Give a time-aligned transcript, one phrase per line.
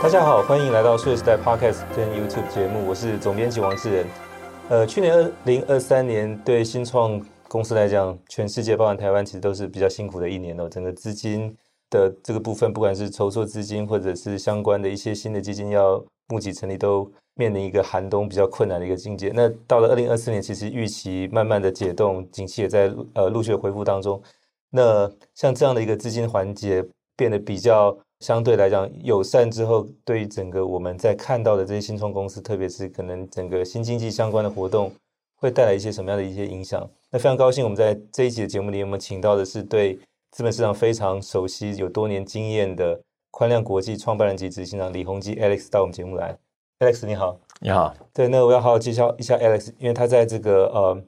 [0.00, 4.06] 大家好，欢迎来到数位时代 Podcast 跟 YouTube 节目，我是总编辑王志仁。
[4.68, 10.68] 呃，去年二零二三年对新创公司来讲，全世界包含台湾，其实都是比较辛苦的一年哦。
[10.68, 11.52] 整个资金
[11.90, 19.32] 的这个部分，不管是筹措资金，或者是相关的一些新的基金要募集成立，都面临一个寒冬比较困难的一个境界。
[19.34, 24.22] 那到了二零二四年，其实预期慢慢的解冻，景气也在呃陆续的恢复当中。
[24.70, 26.84] 那像这样的一个资金环节
[27.16, 27.98] 变得比较。
[28.20, 34.92] 相对来讲友善之后，对于整个我们在看到的这些新创公司，特别是可能整个新经济相关的活动，
[35.36, 36.88] 会带来一些什么样的一些影响？
[37.10, 39.98] 那非常高兴，我们在这一集的节目里，我们请到的是对
[40.32, 46.36] 资本市场非常熟悉、有多年经验的宽量国际创办人及执行长李宏基 Alex 到我们节目来。
[46.80, 47.94] Alex 你好，你好。
[48.12, 51.02] 对，那我要好好介绍一下 Alex，因为他在这个呃。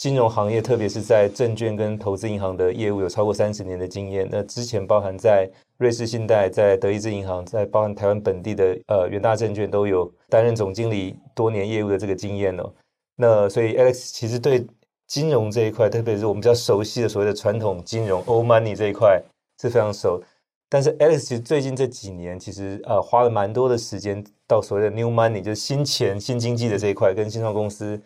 [0.00, 4.26] 金融行业，特别是在证券跟投资银行的业务，有超过三十年的经验。
[4.32, 5.46] 那之前包含在
[5.76, 12.72] 瑞士信贷、在德意志银行、在包含台湾本地的呃元大证券，都有担任总经理多年业务的这个经验哦。
[13.14, 14.66] 那所以 Alex 其实对
[15.06, 19.22] 金融这一块，特别是我们比较熟悉的所谓的传统金融 Old Money 这一块
[19.60, 20.22] 是非常熟。
[20.70, 28.00] 但是 Alex 其实最近这几年，其实呃花了蛮多的时间到所谓的 New Money，就是新钱、新经济的这一块，跟新创公司。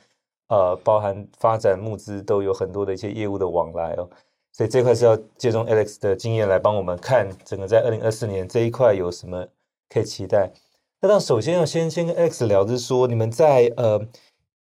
[0.49, 4.09] 呃，包含发展募资都有很多的一些业务的往来哦，
[4.53, 9.47] 所以这块是要借重 Alex 的经验来帮我们看整个在二零二四年这一块有什么
[9.89, 10.53] 可以期待。
[11.01, 14.01] 那当首先要先先跟 Alex 聊，就是说你们在呃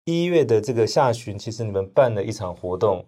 [0.05, 3.03] 一月的这个下旬，其实你们办了一场活动，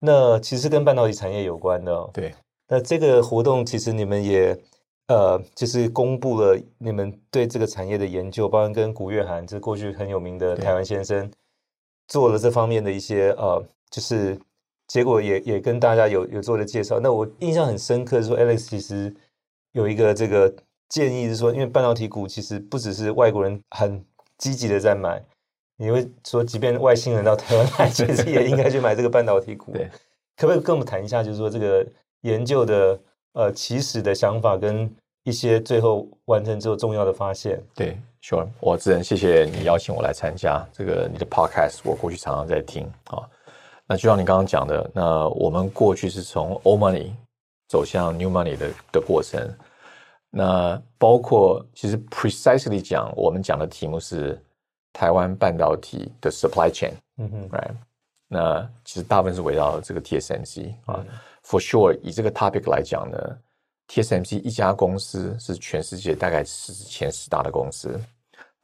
[0.00, 2.08] 那其实跟半导体产业有关的哦。
[2.14, 2.32] 对，
[2.68, 4.56] 那这个活动其实你们也
[5.08, 11.28] 呃就是公布了你们对这个产业的研究，包含跟古月涵，这过去很有名的台湾先生。
[12.08, 14.38] 做了这方面的一些呃，就是
[14.86, 17.00] 结果也也跟大家有有做了介绍。
[17.00, 19.14] 那我印象很深刻是说，Alex 其实
[19.72, 20.54] 有一个这个
[20.88, 24.04] 建议是说，因为半导体股其实不只是外国人很
[24.38, 25.20] 积极的在买，
[25.76, 29.72] 你会说，即便外星人到台湾来，其实也应该去买这个半导体股。
[29.74, 29.90] 对，
[30.36, 31.84] 可不可以跟我们谈一下，就是说这个
[32.20, 33.00] 研究的
[33.32, 34.88] 呃起始的想法跟
[35.24, 37.60] 一些最后完成之后重要的发现？
[37.74, 37.98] 对。
[38.26, 43.22] Sure，我只能谢谢你邀请我来参加这个你的 podcast，我过去常常在听啊。
[43.86, 47.12] 那就像你刚刚讲的，那我们过去是从 old money
[47.68, 49.40] 走向 new money 的的过程。
[50.28, 54.36] 那包括其实 precisely 讲，我们讲的题目是
[54.92, 57.70] 台湾半导体的 supply chain，嗯哼，right？
[58.26, 60.96] 那其实大部分是围绕这个 TSMC 啊。
[60.98, 61.06] 嗯、
[61.44, 63.38] For sure，以这个 topic 来讲呢
[63.86, 67.96] ，TSMC 一家公司是全世界大概是前十大的公司。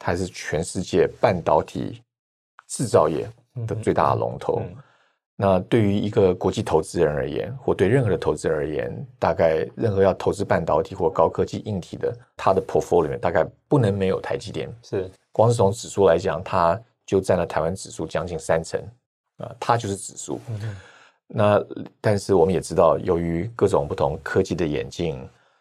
[0.05, 2.03] 它是全世界半导体
[2.67, 3.25] 制造业
[3.65, 4.59] 的最大的龙头。
[4.59, 4.83] 嗯嗯嗯、
[5.37, 14.69] 那对于一个国际投资人而言，或对任何的投资人而言，大概任何要投资半导体或高科技硬体的，它的 portfolio 大概不能没有台积电。
[14.83, 18.81] 是，光是从指数来讲，它就占了台湾指数将近三成
[19.37, 20.37] 啊，它就是指数。
[21.27, 21.65] 那
[22.01, 25.17] 但是我们也知道，由于各种不同科技的演进，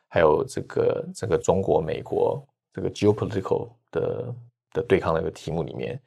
[0.09, 3.69] 还有这个这个中国、美国这个 geopolitical。
[3.93, 4.35] 的
[4.73, 6.01] 的对抗的一个题目里面，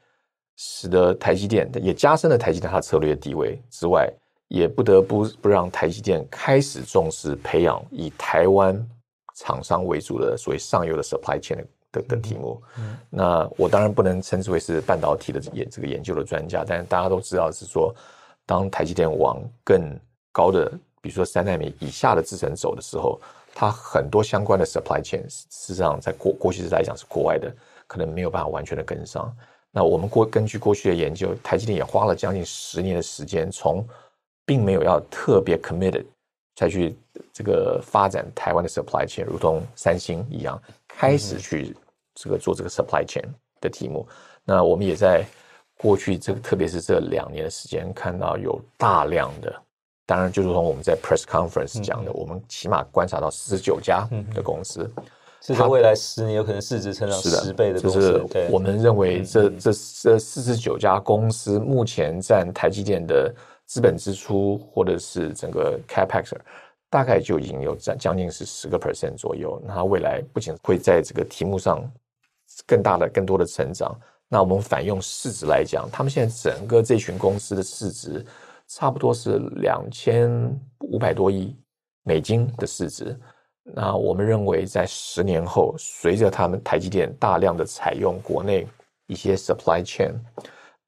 [0.57, 4.12] 使得台积电也加深了台积电它策略地位之外，
[4.50, 8.75] 也不得不不让台积电开始重视培养以台湾
[9.38, 12.62] 厂商为主的所谓上游的 supply chain 的的题目。
[13.09, 17.94] 那我当然不能称之为是半导体的研这个研究的专家，但是大家都知道是说，
[18.46, 19.97] 当台积电往更
[20.31, 20.69] 高的，
[21.02, 23.19] 比如说三纳米以下的制程走的时候，
[23.53, 27.53] 它很多相关的 supply chain 事实上在过过去来讲是国外的。
[27.88, 29.35] 可能没有办法完全的跟上。
[29.72, 33.85] 那我们过根据过去的研究，台积电也花了将近十年的时间，从
[34.46, 36.06] 并没有要特别 committed
[36.56, 36.96] 再去
[37.34, 41.75] 这个发展台湾的 supply chain，如同三星一样，开始去
[42.13, 43.25] 这个做这个 supply chain
[43.59, 44.07] 的题目。
[44.46, 45.25] 那我们也在
[45.78, 49.53] 过去这个，特别是这两年的时间，看到有大量的，
[50.06, 54.90] 当然就如同我们在 press conference 讲的，我们起码观察到四十九家的公司。
[55.47, 58.00] 是在未来十年有可能市值成长十倍的公司。
[58.00, 59.72] 就是我们认为这这
[60.02, 63.32] 这四十九家公司目前占台积电的
[63.66, 66.32] 资本支出或者是整个 Capex
[66.90, 69.62] 大概就已经有占将近是十个 percent 左右。
[69.66, 71.84] 那未来不仅会在这个题目上
[72.66, 73.96] 更大的、更多的成长。
[74.28, 78.26] 那我们反用市值来讲，他们现在整个这群公司的市值
[78.68, 81.56] 差不多是两千五百多亿
[82.03, 83.16] 美金的市值。
[83.73, 88.67] 那我们认为，在十年后，随着他们台积电大量的采用国内
[89.08, 90.14] 一些 supply chain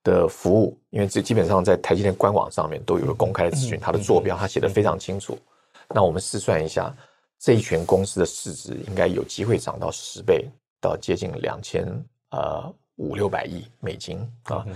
[0.04, 5.38] 的服务，因为这基本上在台积电官网上面都有个公开的资讯，它的坐标它写的非常清楚。
[5.90, 6.94] 那我们试算一下，
[7.40, 10.48] 这一群公司的市值应该有机会涨到十倍，
[10.80, 11.84] 到接近两千
[12.30, 14.64] 呃五六百亿美金啊。
[14.68, 14.76] 嗯、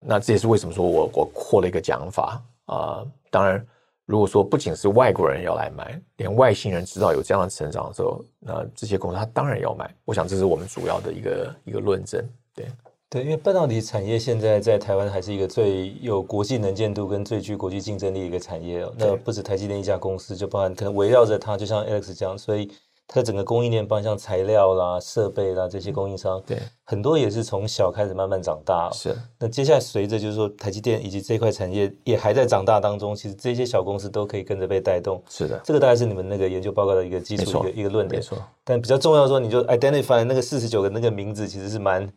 [0.00, 3.04] 那这也是为什么说我我扩了一个讲法啊。
[3.30, 3.64] 当然，
[4.06, 9.94] 如果说不仅是外国人要来买，连外星人知道有这样的成长的时候，那这些公司他当然要买。
[10.04, 12.22] 我想这是我们主要的一个一个论证。
[12.54, 12.66] 对
[13.08, 18.92] 对，因为半导体产业现在在台湾还是一个最有国际能见度跟最具国际竞争力的一个产业哦。
[18.98, 22.70] 那不止台积电一家公司，就包含可能围绕着它，就像 Alex 这样，所以。
[23.14, 28.90] 它的整个供应链，包括像材料啦、设备啦这些供应商，对，很多也是从小开始慢慢长大。
[28.90, 29.14] 是。
[29.38, 35.22] 那接下来随着就是说，台积电以及这块产业也还在长大当中，其实这些小公司都可以跟着被带动。
[35.28, 35.60] 是的。
[35.62, 38.18] 这个大概是你们那个研究报告的一个基础一个一个论点。
[38.18, 38.38] 没错。
[38.64, 42.10] 但比较重要说，你就 identify 那个四十九个那个名字，其实是蛮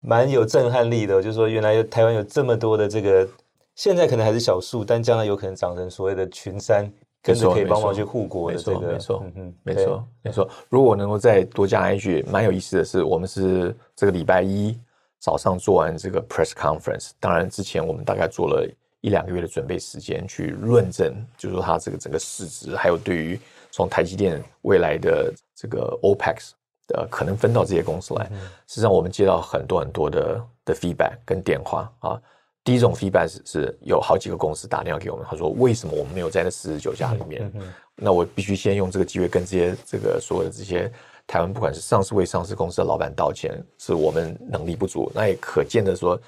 [0.00, 1.22] 蛮有震撼力的。
[1.22, 3.28] 就是说，原来台湾有这么多的这个，
[3.76, 6.92] 现在可能还是小数，但将来有可能长成所谓的群山。
[7.22, 9.24] 跟着可以帮忙去护国的这个，没错，
[9.62, 10.48] 没错，没错。
[10.68, 14.78] 如果能够再多加一句，蛮有意思的是，我们是这个礼拜一
[15.18, 18.66] 早上做完这个 press conference，当然之前我们大概做了
[19.02, 23.38] 一两个月的准备时间去论证，就是说它这个整个市值，还有对于
[23.70, 26.52] 从台积电未来的这个 OPEX
[26.86, 28.24] 的可能分到这些公司来，
[28.66, 32.20] 实际上我们接到很多很多的的 feedback 跟电话啊。
[32.62, 37.42] 第一种 feedback 是是有好几个公司打电话给我们，他说，为什么我们没有在那四十九家里面？
[37.54, 40.92] 嗯嗯、那我必须先用这个机会跟这些这个所有的这些
[41.26, 45.10] 台湾不管是上市未上市公司的老板道歉，是我们能力不足。
[45.14, 46.20] 那也可见的说，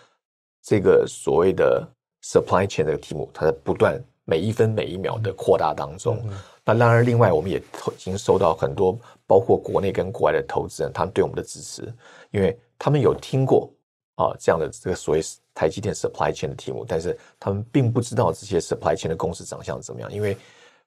[0.62, 1.86] 这个所谓的
[2.24, 6.18] supply chain 这个题目，它在不断每一分每一秒的扩大当中。
[6.64, 7.62] 那当然，另外我们也已
[7.98, 11.92] 经收到很多包括国内跟国外的投资人，他们对我们的支持，
[12.30, 13.70] 因为他们有听过。
[14.16, 15.22] 啊，这样的这个所谓
[15.54, 20.12] 台积电 supply chain 的题目，但是他们并不知道这些 supply chain 的公司长相怎么样。
[20.12, 20.36] 因为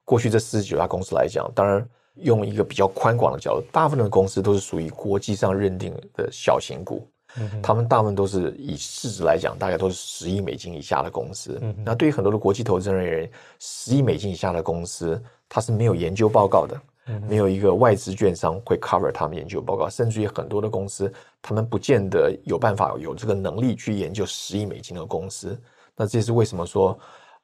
[0.03, 7.07] 过去这四十九家公司来讲，当然用一个比较宽广的角度，大部分的公司都是属于国际上认定的小型股，
[7.37, 11.59] 嗯、他们大部分都是以市值来讲，大概都是十亿美金以下的公司。
[11.61, 16.79] 嗯、那对于很多的国际投资人而言，十亿美金以下的公司，它是没有研究报告的。
[17.27, 21.11] 没有一个外资券商会 cover 他们研究报告，甚至于很多的公司，
[21.41, 25.59] 他们不见得有办法有这个能力去研究十亿美金的公司。
[25.95, 26.97] 那这是为什么说，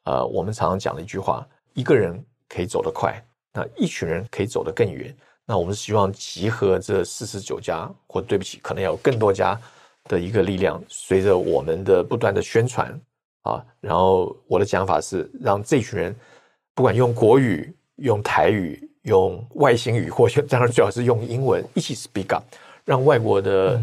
[0.05, 2.19] 呃，我们常常讲的一句话：一个人
[2.49, 3.23] 可以走得快，
[3.53, 5.15] 那一群人可以走得更远。
[5.45, 9.59] 那我们希望集合这四十九家，或对不起，可能要有更多家
[10.05, 12.99] 的一个力量，随着我们的不断的宣传
[13.43, 16.15] 啊，然后我的讲法是，让这群人
[16.73, 18.89] 不管用国语、用台语。
[19.03, 22.43] 用外星语，或者当然最好是用英文一起 speak up，
[22.85, 23.81] 让外国的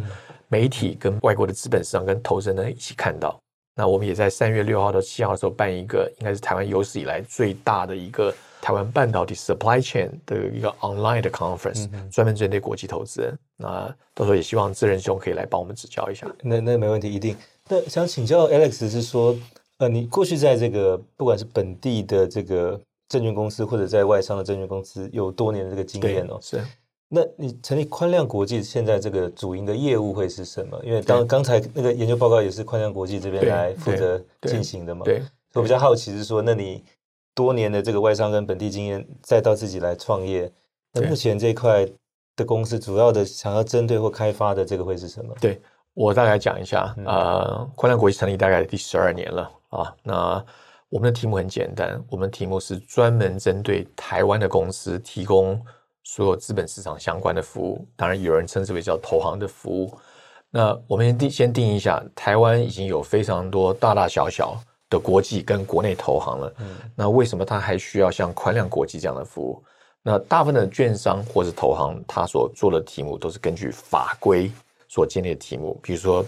[0.49, 3.38] 媒体跟外国的资本市场跟投资人呢一起看到。
[3.75, 13.38] 那我们也在三月六号到七号的时候办一个，应该是台湾有史以来最大的一个台湾半导体 supply chain 的一个 online 的 conference，专门针对国际投资人。
[13.56, 16.26] 那到时候也希望智仁兄可以来帮我们指教一下。
[16.43, 17.37] 那那没问题，一定。
[17.69, 19.37] 那想请教 Alex 是说，
[19.79, 22.81] 呃，你过去在这个不管是本地的这个。
[23.09, 26.63] 证券公司或者在外商的证券公司有多年的这个经验哦，是。
[27.09, 30.79] 那你成立宽量国际，现在这个主营的业务会是什么？
[30.85, 35.05] 因为刚刚才那个研究报告也是宽量国际这边来负责进行的嘛。
[35.07, 35.21] 对。
[35.51, 36.85] 所以我比较好奇是说，那你
[37.35, 40.53] 多年的这个外商跟本地经验，再到自己来创业，
[40.93, 41.89] 那目前这一块
[42.37, 45.35] 的公司主要的想要针对或开发的这个会是什么？
[45.41, 45.59] 对，
[45.95, 50.45] 我大概讲一下，呃，宽量国际成立大概第十二年了啊，那。
[50.90, 55.61] 我们的题目很简单，我们的题目是专门针对台湾的公司提供
[56.02, 59.92] 所有资本市场相关的服务，当然有人称之为叫投行的服务。
[60.50, 66.54] 那我们先定先定一下，台湾已经有非常多大大小小的国际跟国内投行了。
[66.61, 66.66] 嗯，
[66.97, 69.62] 那为什么它还需要像宽量国际这样的服务？
[70.02, 74.50] 那大部分的券商或是投行，它所做的题目都是根据法规
[74.88, 76.25] 所建立的题目，比如说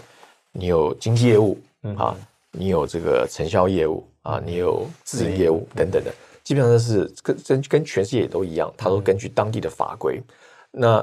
[0.52, 2.14] 你有经纪业务，嗯啊，
[2.50, 4.06] 你有这个承销业务。
[4.22, 6.12] 啊，你有自营业务等等的，
[6.44, 10.22] 基本上都是跟跟跟全世界也都一样，它都根据当地的法规。
[10.70, 11.00] 那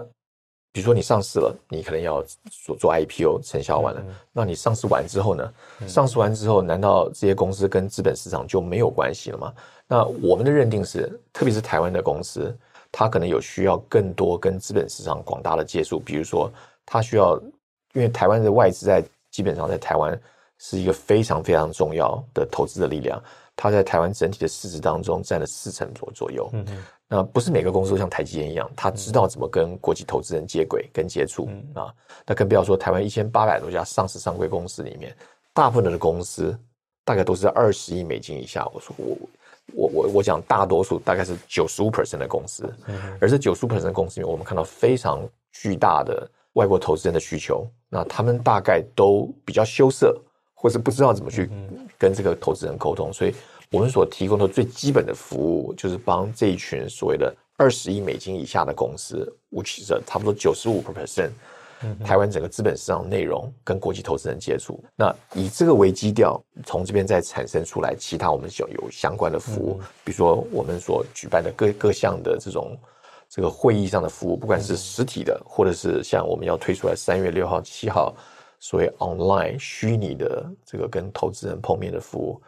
[0.71, 2.24] 比如说你上市了，你可能要
[2.63, 5.53] 做做 IPO，承销完了，那你上市完之后呢？
[5.88, 9.51] 上市完之后，难道这些公司跟资本市场就没有关系了吗？
[9.88, 12.55] 那我们的认定是，特别是台湾的公司，
[12.91, 16.51] 它可能有需要更多跟资本市场广大的接触，比如说
[16.86, 17.36] 它需要，
[17.93, 20.19] 因为台湾的外资在基本上在台湾。
[20.59, 23.21] 是一个非常非常重要的投资的力量，
[23.55, 26.49] 它在台湾整体的市值当中占了四成左左右。
[26.53, 31.93] 嗯哼，那不是每个公司都像台积电一样，他知道怎么跟国际投资人接轨跟接触、嗯、啊。
[32.25, 35.15] 那更不要说台湾一千八百多家上市上柜公司里面，
[35.53, 36.57] 大部分的公司
[37.05, 38.67] 大概都是二十亿美金以下。
[38.73, 39.17] 我说我
[39.73, 50.19] 我我我讲大多数大概是九十五 percent 的公司，嗯、而这九十五 percent 公司里面，我们看到非常巨大的外国投资人的需求，那他们大概都比较羞涩，
[50.59, 51.47] 或是不知道怎么去
[51.97, 53.33] 跟这个投资人沟通，所以
[53.69, 61.29] 我们所提供的最基本的服务，就是帮这一群所谓的二十亿美金以下的公司，which is 差不多九十五 percent。
[62.03, 72.75] 台湾整个资本市场内容跟国际投资人接触，那以这个为基调，从这边再产生出来其他我们有有相关的服务，比如说我们所举办的各各项的这种
[73.29, 78.11] 这个会议上的服务，不管是实体的，或者是像我们要推出来三月六号、七号
[78.59, 82.41] 所谓 online 虚拟的这个跟投资人碰面的服务，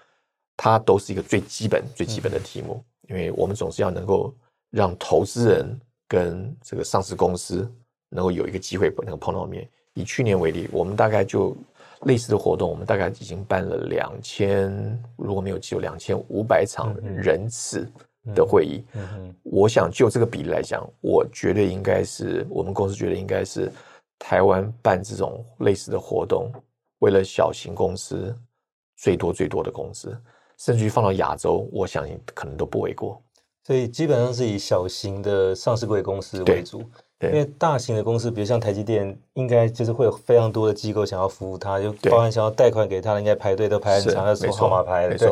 [0.58, 4.34] 它都是一个最基本最基本的题目，因为我们总是要能够
[4.70, 7.70] 让投资人跟这个上市公司。
[8.12, 9.70] 能够有一个机会能够碰到面。
[9.94, 11.56] 以去年为例，我们大概就
[12.06, 17.88] 类似的活动，我们大概已经办了两千，如果没有记错，两千五百场人次
[18.34, 18.84] 的会议。
[18.94, 23.72] 嗯嗯、我想就这个比例来讲，我觉得应该是我们公司觉得应该是
[24.20, 26.52] 台湾办这种类似的活动，
[27.00, 28.38] 为了小型公司
[28.96, 30.16] 最多最多的公司，
[30.58, 33.20] 甚至于放到亚洲，我相信可能都不为过。
[33.64, 36.84] 所以基本上是以小型的上市贵公司为主。
[37.22, 45.18] 因为大型的公司，比如像台积电，应该就是会有非常多的机构想要服务它，就包含想要贷款给他，应该排队都排很长，要抽号码牌的。
[45.18, 45.30] 对。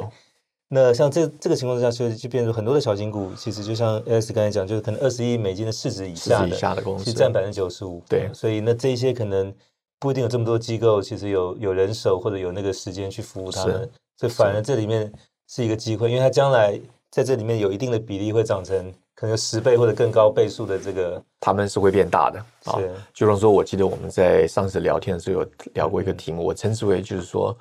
[0.69, 8.01] 那像这这个情况之下，就就变成很多的小型股，其实就像 Alex 刚才讲，就是可能二十亿美金的市值以下的，以下的公司，其实占百分之九十五。
[8.09, 8.29] 对。
[8.33, 9.53] 所以那这些可能
[9.99, 15.11] 不一定有这么多机构，其实有有人手或者有那个时间去服务他们，所以反而这里面
[15.47, 16.79] 是一个机会，因为它将来
[17.11, 18.93] 在这里面有一定的比例会长成。
[19.19, 22.77] 可能有十倍或者更高倍数的这个，他们是会变大的啊。
[23.15, 27.57] 就像说，我记得我们在上次聊天的时候有聊过一个题目，我称之为就是说，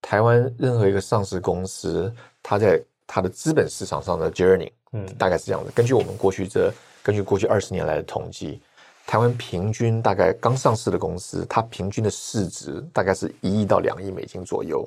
[0.00, 5.70] 台湾任何一个上市公司，它在它的资本市场上的 journey，嗯，大概是这样的。
[5.72, 6.72] 根据我们过去这，
[7.02, 8.60] 根据过去二十年来的统计，
[9.06, 14.86] 台湾平均大概刚上市的公司，它平均的市值大概是一亿到两亿美金左右，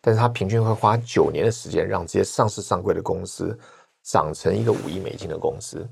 [0.00, 3.56] 但是它平均会花九年的时间，让这些上市上柜的公司。
[4.06, 5.84] 长成一个五亿美金的公司，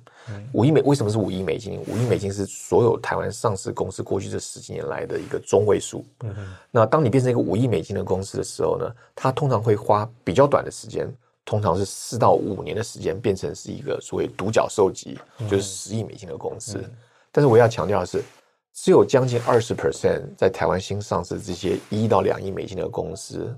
[0.52, 1.80] 五亿美为什么是五亿美金？
[1.88, 6.04] 五亿美金是所有台湾上市公司过去这十几年来的一个中位数。
[6.70, 11.12] 那当你变成一个五亿美金的公司的时候呢，它通常会花比较短的时间，
[11.44, 15.18] 通常是四到五年的时间，变成是一个所谓独角兽级，
[15.50, 16.80] 就是十亿美金的公司。
[17.32, 18.22] 但是我要强调的是，
[18.72, 23.52] 只有将近二十 percent 在台湾新上市这些一到两亿美金的公司。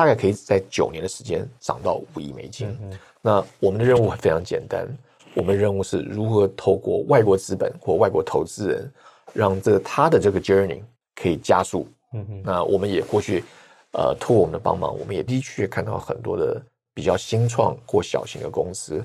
[0.00, 2.74] 大概可以在九年的时间涨到五亿美金。
[2.80, 4.88] 嗯、那我们的任务非常简单，
[5.34, 8.90] 我们的任务是如何透过外国资本或外国投资人，
[9.34, 10.82] 让这他的这个 journey
[11.14, 11.86] 可以加速。
[12.14, 12.42] 嗯嗯。
[12.42, 13.44] 那我们也过去，
[13.92, 16.58] 呃，托我们的帮忙，我们也的确看到很多的
[16.94, 19.04] 比较新创或小型的公司，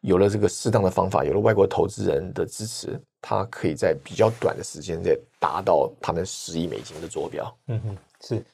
[0.00, 7.56] 有了这个适当的方法，有了外国投资人的支持，他可以在比较短的时间内达到他们十亿美金的坐标。
[7.68, 8.44] 嗯哼，是。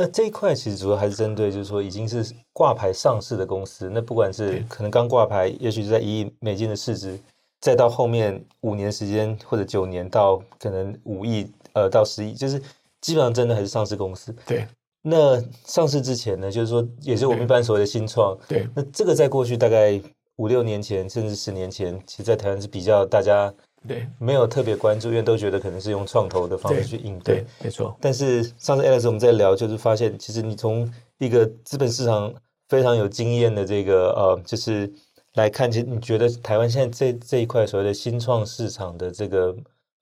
[0.00, 3.90] 那这一块其实主要还是针对，就是说已经是挂牌上市的公司。
[3.92, 7.20] 那不管是可能刚挂牌，也许是在一亿美金的市值，
[7.60, 12.58] 再到后面五年时间或者九年到可能五亿呃到十亿，就是
[13.02, 14.34] 基本上真的还是上市公司。
[14.46, 14.66] 对。
[15.02, 18.34] 那上市之前呢，就是说也是我们一般所谓的新创。
[18.48, 18.66] 对。
[18.74, 20.00] 那这个在过去大概
[20.36, 23.52] 五六年前，甚至十年前，其实，在台湾是比较大家。
[23.88, 27.36] 对，没有特别关注，因为都觉得可能是用创投的方式去应对。
[27.36, 27.96] 对，没错。
[27.98, 30.86] 但是上次 Alex 我们在聊，就是发现其实你从
[31.18, 32.32] 一个资本市场
[32.68, 34.90] 非常有经验的这个呃，就是
[35.34, 39.56] 来看，其实你觉得台湾现在这这一块所谓的新创市场的这个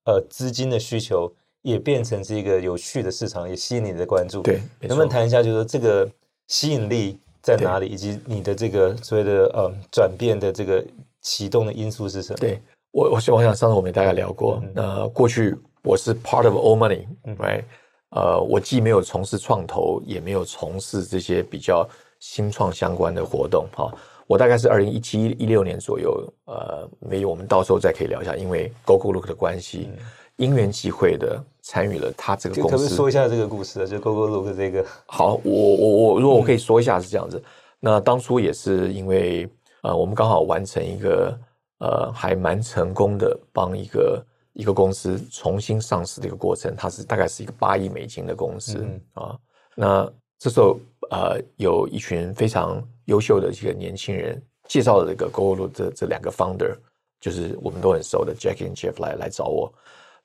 [0.06, 1.32] 呃资金的需求，
[1.62, 4.42] 也变成是一个有趣的市场，也吸引你的关注。
[4.42, 6.10] 对，能不能谈一下，就是说这个
[6.48, 10.84] 吸引力在哪里，以及你的这个所谓的呃转变的这个
[11.20, 12.38] 启动的因素是什么？
[12.40, 12.60] 对。
[12.90, 17.64] 我我我想上次我们大概聊过，那、嗯呃、过去我是 part of all money，right？、嗯、
[18.10, 21.86] 呃，我既没有从事创投，也没有从事这些比较
[22.18, 23.94] 新创相关的活动，哈、哦。
[24.26, 29.98] 我大概是二零一七一六年左右，呃，没有，我们到时候再可以聊一下，因为 Gogolook 的关系，嗯、
[30.36, 32.70] 因缘际会的参与了他这个公司。
[32.70, 33.86] 可不可以说一下这个故事？
[33.86, 34.84] 就 Gogolook 这个。
[35.06, 37.44] 好，我我我，如果我可以说一下是这样子，嗯、
[37.80, 39.48] 那当初也是因为
[39.82, 41.38] 呃，我们刚好完成一个。
[41.78, 49.38] 呃，还蛮成功的，帮一个一个公司重新上市的一个过程，它是大概是一个八亿美金的公司、嗯、啊。
[49.76, 50.78] 那这时候
[51.10, 56.76] 呃，有一群非常优秀的几个年轻人介绍了这个 Gogolook 的这两个 founder，
[57.20, 59.72] 就是我们都很熟的 Jackie 和 Jeff 来来找我。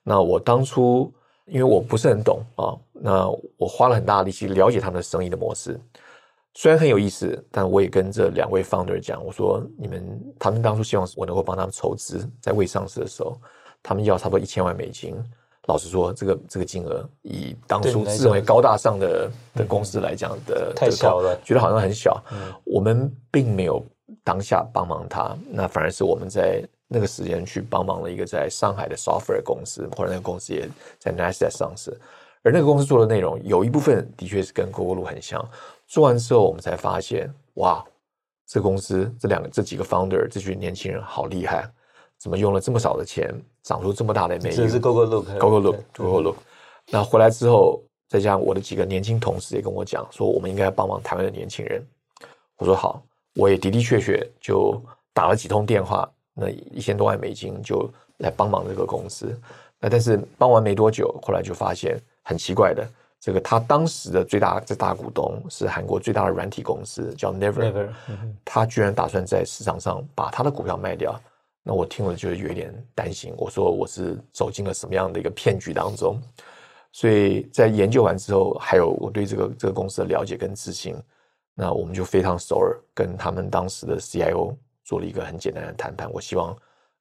[0.02, 1.12] 那我当初
[1.46, 5.78] 因为我不是很懂啊，那我花了很大的力气了解他们的生意的模式。
[6.56, 13.36] 虽然很有意思，但我也跟这两位 founder 讲，我说你们他们当初希望我能够帮他们筹资，在未上市的时候，
[13.82, 15.16] 他们要差不多一千万美金，
[15.66, 22.22] 老实说，这个这个金额以当初自认为高大上的的公司来讲的太小了，觉得好像很小。
[22.30, 23.84] 嗯、我们并没有
[24.22, 30.68] 当下帮忙他，那反而是我们在那个时间去帮忙了一个在上海的 software 公司，或者那个公司也
[31.00, 31.98] 在 Nasdaq 上市。
[32.44, 35.42] 而那个公司做的内容有一部分的确是跟 Gogolook 很像。
[35.86, 37.84] 做完之后，我们才发现，哇，
[38.46, 41.70] 这公司这两个这几个 founder 这群年轻人好厉害。
[42.16, 44.50] 怎么用了这么少的钱，长出这么大的美？
[44.50, 46.36] 这是 Gogolook，Gogolook，Gogolook。
[46.90, 51.86] 那回来之后，再加上我的几个年轻同事也跟我讲说，我们应该帮忙台湾的年轻人。
[52.56, 53.02] 我说好，
[53.34, 54.80] 我也的的确确就
[55.12, 59.38] 打了几通电话，那一千多万美金就来帮忙这个公司。
[59.78, 62.88] 那但是帮完没多久，后来就发现很奇怪的，
[63.24, 67.88] 这个他当时的最大最大股东是韩国最大的软体公司，叫 Naver，Naver，
[68.44, 71.18] 他居然打算在市场上把他的股票卖掉。
[71.62, 76.20] 那我听了就有一点担心，我说我是走进了什么样的一个骗局当中？
[76.92, 80.94] 所以在研究完之后，还有我对这个这个公司的了解跟自信，
[81.54, 84.54] 那我们就非常首尔，跟他们当时的 CIO
[84.84, 86.12] 做了一个很简单的谈判。
[86.12, 86.54] 我希望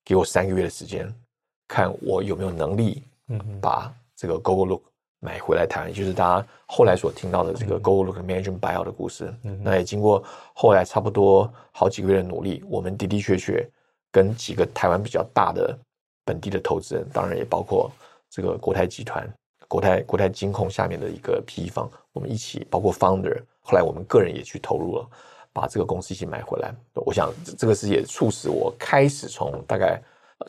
[0.06, 1.14] 给我三个月的时间，
[1.68, 3.04] 看我有没有能力，
[3.62, 4.80] 把这个 Gogolook
[5.24, 9.34] 买回来谈，也就是大家后来所听到的这个 Gogolook management buyout 的故事。
[9.62, 13.68] 那也经过后来差不多好几个月的努力，我们的的确确。
[14.16, 15.76] 跟几个台湾比较大的
[16.24, 17.92] 本地的投资人，当然也包括
[18.30, 19.28] 这个国泰集团、
[19.68, 25.10] 国泰国泰金控下面的一个 PE 方，我们一起包括 Founder，后来我们个人也去投入了，
[25.52, 26.72] 把这个公司一起买回来。
[26.94, 30.00] 我想这个事也促使我开始从大概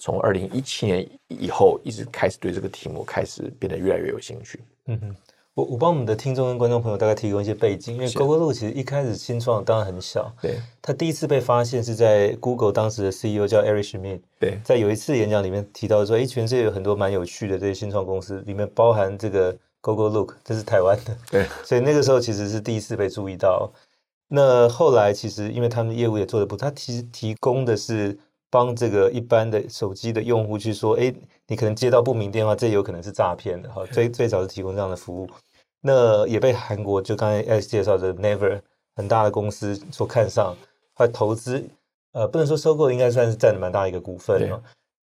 [0.00, 4.60] 从二零一七年以后，一直开始对这个题目开始变得越来越有兴趣。
[4.86, 5.16] 嗯哼。
[5.56, 23.70] 我我帮我们的听众跟观众朋友大概提供一些背景，因为 Gogolook 其实一开始新创当然很小，对，他第一次被发现是在 Google 当时的 CEO 叫 Eric Schmidt，对，在有一次演讲里面提到说，哎，全世界有很多蛮有趣的这些新创公司，里面包含这个 Gogolook，这是台湾的，对， 所以那个时候其实是第一次被注意到。
[24.26, 28.18] 那后来其实因为他们业务也做得不，他其实提供的是
[28.54, 31.12] 帮这个一般的手机的用户去说，哎，
[31.48, 35.28] 你可能接到不明电话，这有可能是诈骗的，哈，最最早是提供这样的服务。
[35.80, 38.60] 那也被韩国就刚才 Alex 介绍的 Never
[38.94, 40.54] 很大的公司所看上，
[40.98, 41.68] 来投资，
[42.12, 44.48] 呃，不能说收购，应该算是占了蛮大一个股份。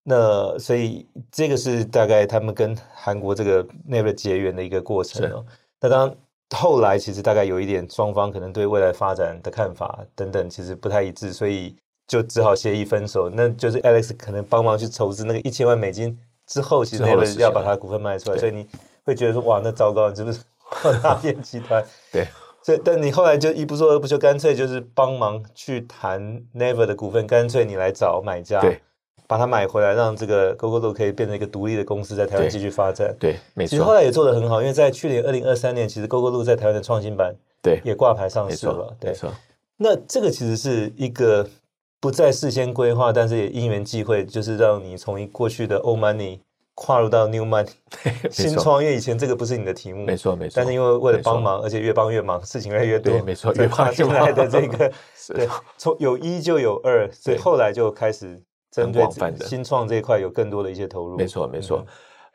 [0.02, 5.44] 那所以这个是大概他们跟韩国这个 Never 结缘的一个过程哦。
[5.83, 6.16] 那当然
[6.57, 11.76] 后来其实大概有一点双方可能对未来发展的看法等等其实不太一致，所以
[12.07, 13.31] 就只好协议分手。
[13.31, 18.67] 那就是 Alex 可能帮忙去筹资那个一千万美金之后，其实 Naver 要把他的股份卖出来，所以你
[19.05, 20.40] 会觉得说哇，那糟糕， 你是不是？
[21.03, 22.27] 大骗集团 对，
[22.62, 28.81] 所以但你后来就一不做二不休，干脆就是帮忙去谈 Never 的股份，干脆你来找买家，对，
[29.29, 33.14] 把它买回来，让这个 Gogolook 可以变成一个独立的公司，在台湾继续发展。
[33.21, 33.71] 对，没错。
[33.71, 38.97] 其实后来也做得很好，因为在去年二零二三年，其实 Gogolook 在台湾的创新版对也挂牌上市了。
[38.99, 39.31] 对，没错。
[39.77, 41.47] 那这个其实是一个
[42.05, 46.40] 不再事先规划，但是也因缘际会，就是让你从一过去的 Old Money。
[46.77, 47.71] 跨入到 New Money
[48.31, 50.55] 新创业以前，这个不是你的题目，没错没错。
[50.57, 53.55] 但是因为为了帮忙，而且越帮越忙，事情越来越多，没错。
[53.55, 54.93] 越帮越忙的这个，
[55.33, 58.38] 对，从有一就有二，所以后来就开始
[58.73, 59.03] 针对
[59.47, 61.17] 新创这一块有更多的一些投入。
[61.17, 61.87] 没错没错。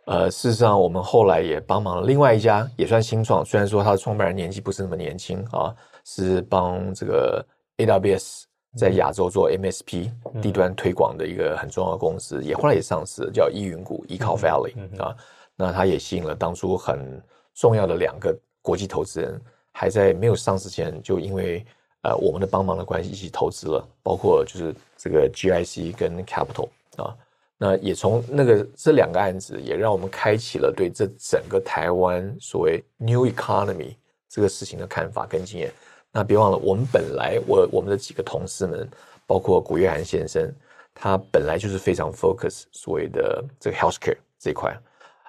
[0.05, 7.45] 呃，事实上，我们后来也帮忙了另外一家也算新创，虽然说他的创办人年纪不是那么年轻啊，是帮这个
[7.77, 8.43] AWS。
[8.77, 15.15] 在亚洲做 MSP 地端推广的一个很重要的公司，也后来也上市，叫依云谷 （Ekall Valley） 啊。
[15.55, 17.21] 那它也吸引了当初很
[17.53, 21.65] 重要的两个国际投资人，还在没有上市前就因为
[22.03, 27.15] 呃我们的帮忙的关系一起投资了，包括就是这个 GIC 跟 Capital 啊。
[27.57, 33.95] 那也从那个这两个案子，也让我们开启了对这整个台湾所谓 New Economy
[34.29, 35.73] 这个事情的看法跟经验。
[36.11, 38.89] 那别忘了，我们本来我我们的几个同事们，
[39.27, 40.51] 包括古月涵先生，
[40.93, 44.71] 他本来就是非常 focus 所谓的这个 healthcare 这一块，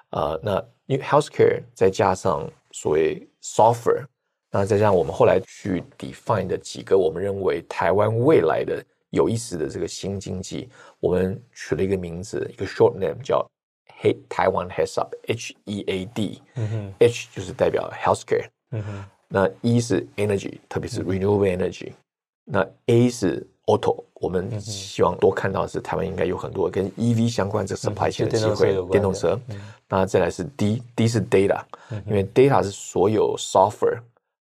[0.09, 4.05] 啊、呃，那因为 healthcare 再加上所谓 software，
[4.49, 10.67] 那再加上我们后来去 define 的几个我们认为台湾未来的有意思的这个新经济，
[10.99, 13.47] 我们取了一个名字，一个 short name 叫
[14.01, 18.47] Head Taiwan Heads Up，H E A D，嗯哼，H 就是代表 healthcare。
[19.33, 21.93] 那 E 是 energy，特别是 renewable energy、嗯。
[22.45, 29.39] 那 A 是 auto，我们希望多看到的是台湾应该有很多跟 EV 相关这 supply chain 的机会，嗯、电动车。
[29.87, 33.99] 那、嗯、再来是 D，D 是 data，、嗯、因为 data 是所有 software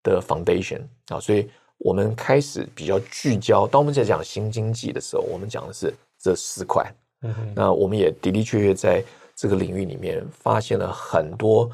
[0.04, 3.66] 的 foundation 啊，所以我们开始比较聚焦。
[3.66, 6.88] 当我们在讲新经济的时候，我们讲的是这四块。
[7.22, 9.02] 嗯、那我们也的的确确在
[9.34, 11.68] 这个领域里面发现了很多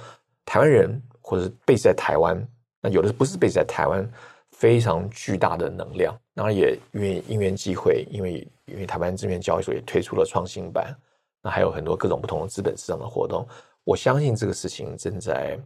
[0.46, 2.48] 台湾人，或者是 base 在台湾，
[2.84, 4.06] 那有的不是 base 在台湾，
[4.50, 6.14] 非常巨大的能量。
[6.34, 10.94] 当然也因为因缘机会，因为因为台湾证券交易所也推出了创新版，
[11.42, 13.46] 那还有很多各种不同的资本市场的活动。
[13.84, 15.58] 我相信这个事情正在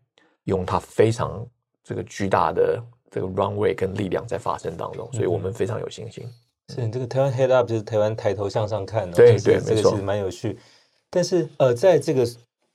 [0.45, 1.45] 用它非常
[1.83, 6.25] 这个巨大的这个 runway 跟力量在发生当中，所以我们非常有信心。
[6.73, 10.57] 是你这个台湾 Head Up 就是台湾抬头向上看的，对对，这个其实蛮有趣。
[11.11, 12.27] 但是呃，在这个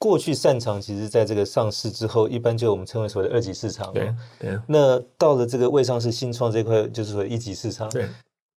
[0.04, 3.94] 过去擅长，其实在这个上市之后，一般就我们称为所谓的二级市场。
[3.94, 4.60] 对对。
[4.68, 7.90] 那到了这个未上市新创这块，就是说一级市场。
[7.90, 8.06] 对。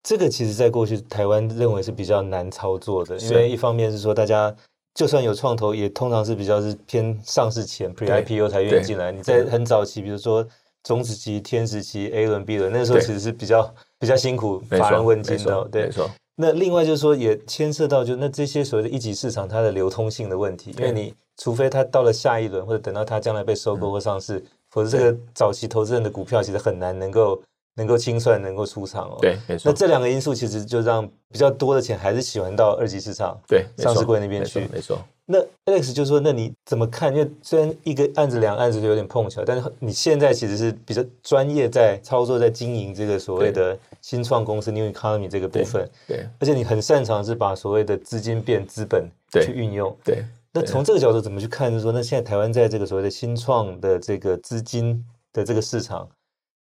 [0.02, 4.52] 这个其实在过去台湾认为是比较难操作的，因为一方面是说大家
[4.92, 9.12] 就算有创投，也通常是比较是偏上市前 Pre IPO 才愿意进来。
[9.12, 10.44] 你在很早期，比如说
[10.82, 15.68] 种子期、天使期、A 轮、B 轮，那时候其实是比较比较辛苦，乏人问津的。
[15.70, 15.88] 对。
[16.34, 27.42] 那另外就是说，也牵涉到就那这些所谓的一级市场它的流通性的问题，因为你除非它到了下一轮，或者等到它将来被收购或上市，否则这个早期投资人的股票其实很难能够
[27.74, 29.18] 能够清算、能够出场哦。
[29.20, 29.70] 对，没错。
[29.70, 34.68] 那这两个因素其实就让比较多的钱还是喜欢到二级市场，对，上市柜那边去。
[34.72, 34.98] 没错。
[35.28, 37.12] 那 Alex 就说，那你怎么看？
[37.12, 45.90] 因为虽然一个案子、两个案子就有点碰巧，但是你现在其实是比较专业在操作、在经营这个所谓的新创公司 New Economy 这个部分。
[46.06, 49.96] 对，对，而且你很擅长是把所谓的资金变资本去运用。
[50.04, 50.24] 对，对，
[50.56, 51.70] 那从这个角度怎么去看？
[51.70, 56.08] 就是说，那现在台湾在这个所谓的新创的这个资金的这个市场，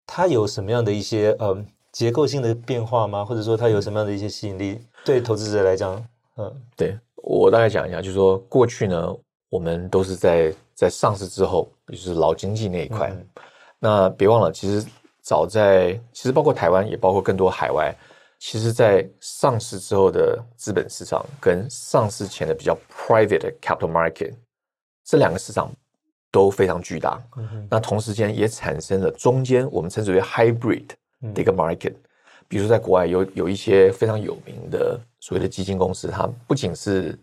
[0.05, 1.57] 它有什么样的一些呃
[1.91, 3.25] 结构性的变化吗？
[3.25, 4.79] 或者说它有什么样的一些吸引力？
[5.03, 6.05] 对投资者来讲，
[6.37, 6.97] 嗯，对。
[7.21, 9.13] 我大概讲一下，就是说过去呢，
[9.49, 13.09] 我们都是在在上市之后，也就是老经济那一块。
[13.09, 13.27] 嗯、
[13.77, 14.87] 那别忘了，其实
[15.21, 17.93] 早在其实包括台湾，也包括更多海外，
[18.39, 24.33] 其实，在上市之后的资本市场跟上市前的比较 private capital market
[25.03, 25.71] 这两个市场
[26.31, 27.21] 都非常巨大。
[27.37, 30.87] 嗯、那同时间也产生了中间我们称之为 hybrid
[31.33, 31.91] 的一个 market。
[31.91, 32.03] 嗯
[32.51, 37.15] 比如说，在国外有有一些非常有名的所谓的基金公司，它不仅是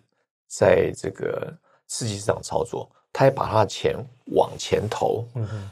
[0.46, 1.52] 在这个
[1.88, 3.96] 刺激市场操作，它也把他的钱
[4.34, 5.24] 往前投。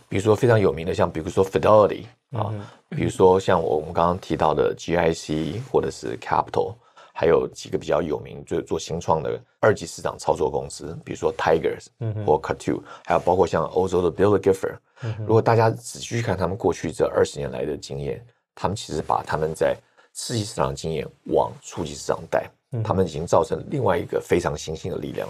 [0.08, 2.50] 比如说非常有名的，像比如说 Fidelity 啊，
[2.88, 6.74] 比如说像我我们刚刚提到的 GIC 或者是 Capital，
[7.12, 11.86] 还有几个比较有名做做新创的二级市场操作公司，比如说 Tigers
[12.24, 14.78] 或 Coatue，还有包括像欧洲的 Baillie Gifford。
[15.18, 18.24] 如果大家仔细去看他们过去这二十年来的经验。
[18.56, 19.76] 他们其实把他们在
[20.12, 22.48] 次级市场的经验往初级市场带，
[22.84, 25.28] 他们已经造成另外一个非常新兴的力量。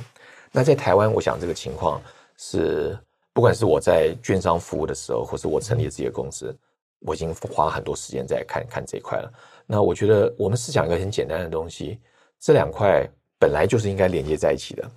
[0.57, 2.01] 那在台湾，我想这个情况
[2.37, 2.97] 是，
[3.33, 6.57] 不管是我在券商服务的时候，或是我成立了自己的公司，
[7.01, 9.33] 我已经花很多时间在看看这一块了。
[9.67, 11.99] 那我觉得我们是讲一个很简单的东西，
[12.39, 13.05] 这两块
[13.37, 14.91] 本来就是应该连接在一起的，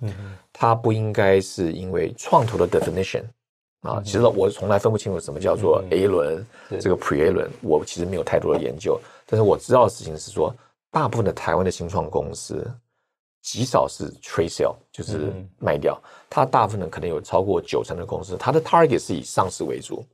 [0.52, 3.24] 它不应该是因为创投的 definition。
[3.80, 6.44] 啊，其实我从来分不清楚什么叫做 A 轮，
[6.80, 9.00] 这个 Pre A 轮，我其实没有太多的研究。
[9.24, 10.54] 但是我知道的事情是说，
[10.90, 12.68] 大部分的台湾的新创公司
[13.42, 16.00] 极少是 trade sale，就是卖掉。
[16.28, 20.04] 它大部分呢，可能有超过九成的公司，它的 target 是以上市为主。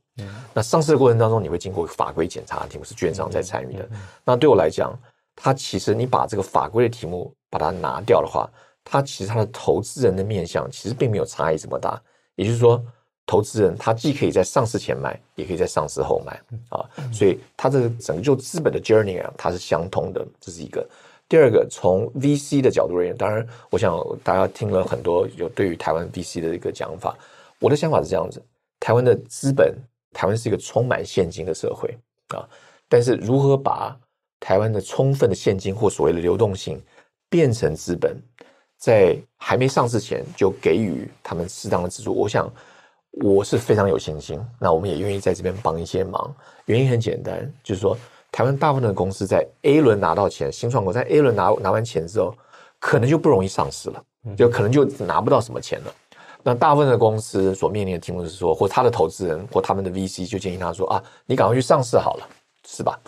[0.53, 3.89] 那上市的过程当中，你会经过法规检查的题目是券商在参与的。
[4.23, 4.97] 那对我来讲，
[5.35, 8.49] 它其实你把这个法规的题目把它拿掉的话，
[8.83, 12.01] 它其实它的投资人的面向其实并没有差异这么大。
[12.35, 12.83] 也就是说。
[13.27, 20.87] 投资人他既可以在上市前买，也可以在上市后买啊，所以它这个整个就资本的 journey 啊，它是相通的，这是一个。
[21.27, 27.17] 第二个，从 VC 的角度而言，当然，我想大家听了很多有对于台湾 VC 的一个讲法，
[27.59, 28.41] 我的想法是这样子：
[28.79, 29.75] 台湾的资本，
[30.13, 31.97] 台湾是一个充满现金的社会
[32.29, 32.47] 啊，
[32.87, 33.97] 但是如何把
[34.39, 36.81] 台湾的充分的现金或所谓的流动性
[37.29, 38.15] 变成资本，
[38.77, 42.51] 在还没上市前就给予他们适当的资助，我想。
[43.23, 46.35] 我是非常有信心，那我们也愿意在这边帮一些忙。
[46.65, 47.97] 原因很简单，就是说
[48.35, 52.35] 台湾大部分的公司在 A 轮拿到钱，新创公司在 A 轮拿拿完钱之后，
[52.81, 54.03] 可能就不容易上市了，
[54.35, 55.93] 就可能就拿不到什么钱了。
[56.43, 62.27] 那大部分的公司所面临的题目是说，或他的投资人或他们的 VC 就建议他说啊，你赶快去上市好了，
[62.67, 62.99] 是吧？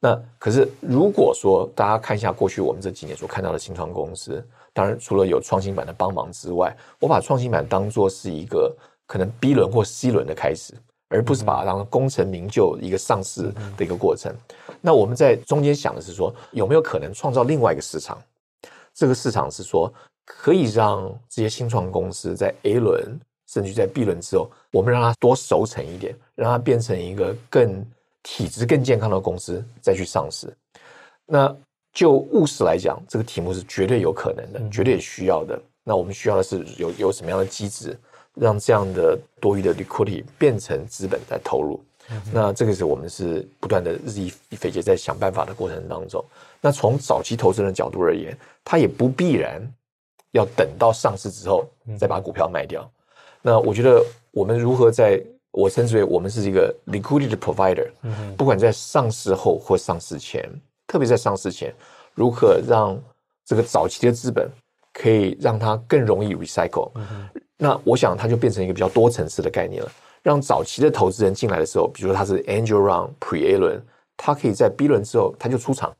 [0.00, 8.74] 那可是如果说大家看一下过去我们这几年所看到的新创公司，当然除了有创新板的帮忙之外，我把创新板当作是一个。
[9.06, 10.72] 可能 B 轮或 C 轮的开始，
[11.08, 14.32] 而不是把它当功成名就一个上市的一个过程。
[14.80, 18.20] 那我们在中间想的是说，有没有可能创造另外一个市场？
[18.94, 19.92] 这个市场是说，
[20.24, 27.84] 可以让这些新创公司在 A 轮甚至在 B 轮之后，我们让它多熟成一点，让它变成一个更
[28.22, 30.52] 体质更健康的公司再去上市。
[31.26, 31.54] 那
[31.92, 35.60] 就务实来讲，这个题目是绝对有可能的，绝对需要的。
[35.82, 37.98] 那我们需要的是有有什么样的机制，
[38.34, 41.82] 让这样的多余的 liquidity 变成资本在投入。
[42.10, 46.24] 嗯、那这个是我们是不断的日益匪竭在想办法的过程当中。
[46.60, 49.62] 那从早期投资人的角度而言，他也不必然
[50.32, 51.64] 要等到上市之后
[51.98, 52.82] 再把股票卖掉。
[52.82, 52.90] 嗯、
[53.42, 60.48] 那我觉得我们如何在，我称之为我们是一个 liquidity provider，嗯、不管在上市后或上市前，
[60.86, 61.72] 特别在上市前，
[62.14, 62.98] 如何让
[63.44, 64.50] 这个早期的资本
[64.92, 66.90] 可以让它更容易 recycle。
[66.96, 69.90] 嗯、那我想它就变成一个比较多层次的概念了。
[70.22, 73.82] 让早期的投资人进来的时候，比如说他是 Angel Round Pre-A 轮，
[74.16, 75.94] 他可以在 B 轮之后他就出场。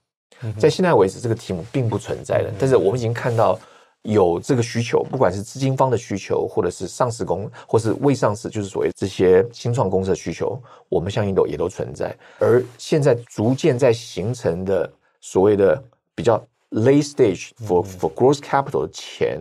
[0.59, 2.50] 在现在为止，这个题目并不存在的。
[2.59, 3.59] 但是我们已经看到
[4.02, 12.16] 有这个需求，不管是资金方的需求，或者是上市公，或是未上市，就是所谓这些新创公司的需求，我们相信都也都存在。
[12.38, 15.83] 而现在逐渐在形成的所谓的
[16.14, 19.40] 比较 late stage for for growth capital 的钱，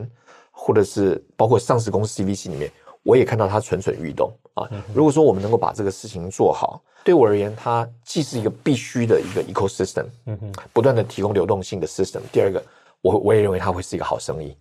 [0.52, 2.70] 或者是包括上市公司 CVC 里面。
[3.04, 4.70] 我也看到它蠢蠢欲动啊！
[4.94, 10.06] 如果说我们能够把这个事情做好，对我而言，它既是一个必须的一个 ecosystem，
[10.74, 12.20] 不断的提供流动性的 system。
[12.32, 12.62] 第二个，
[13.02, 14.56] 我我也认为它会是一个好生意。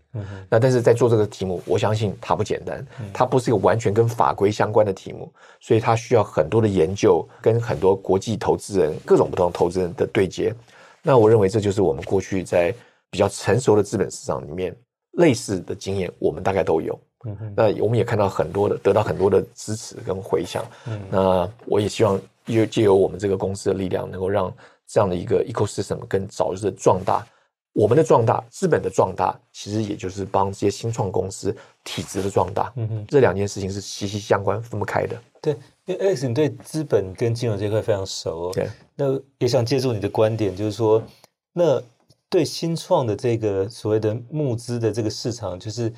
[0.49, 10.55] 那但是在做这个题目，我相信它不简单，它不是一个完全跟法规相关的题目，所以它需要很多的研究，跟很多国际投资人、各种不同投资人的对接。
[11.03, 12.73] 那我认为这就是我们过去在
[13.11, 14.75] 比较成熟的资本市场里面
[15.13, 16.99] 类似的经验，我们大概都有。
[17.25, 20.65] 嗯，那我们也看到很多的，得到很多的支持跟回响。
[20.87, 24.53] 嗯，那我也希望借借由我们这个公司的力量，能够让
[24.87, 27.27] 这样的一个 ecosystem 更早日的壮大。
[27.73, 32.73] 我们的壮大，资本的壮大，其实也就是帮这些新创公司体质的壮大。
[32.77, 35.17] 嗯哼，这两件事情是息息相关、分不开的。
[35.43, 38.51] 对，因为 Alex，你对资本跟金融这块非常熟哦。
[38.55, 41.03] 对，那也想借助你的观点，就是说，
[41.53, 41.83] 那
[42.29, 45.93] 对新创的这个所谓的募资的这个市场，就是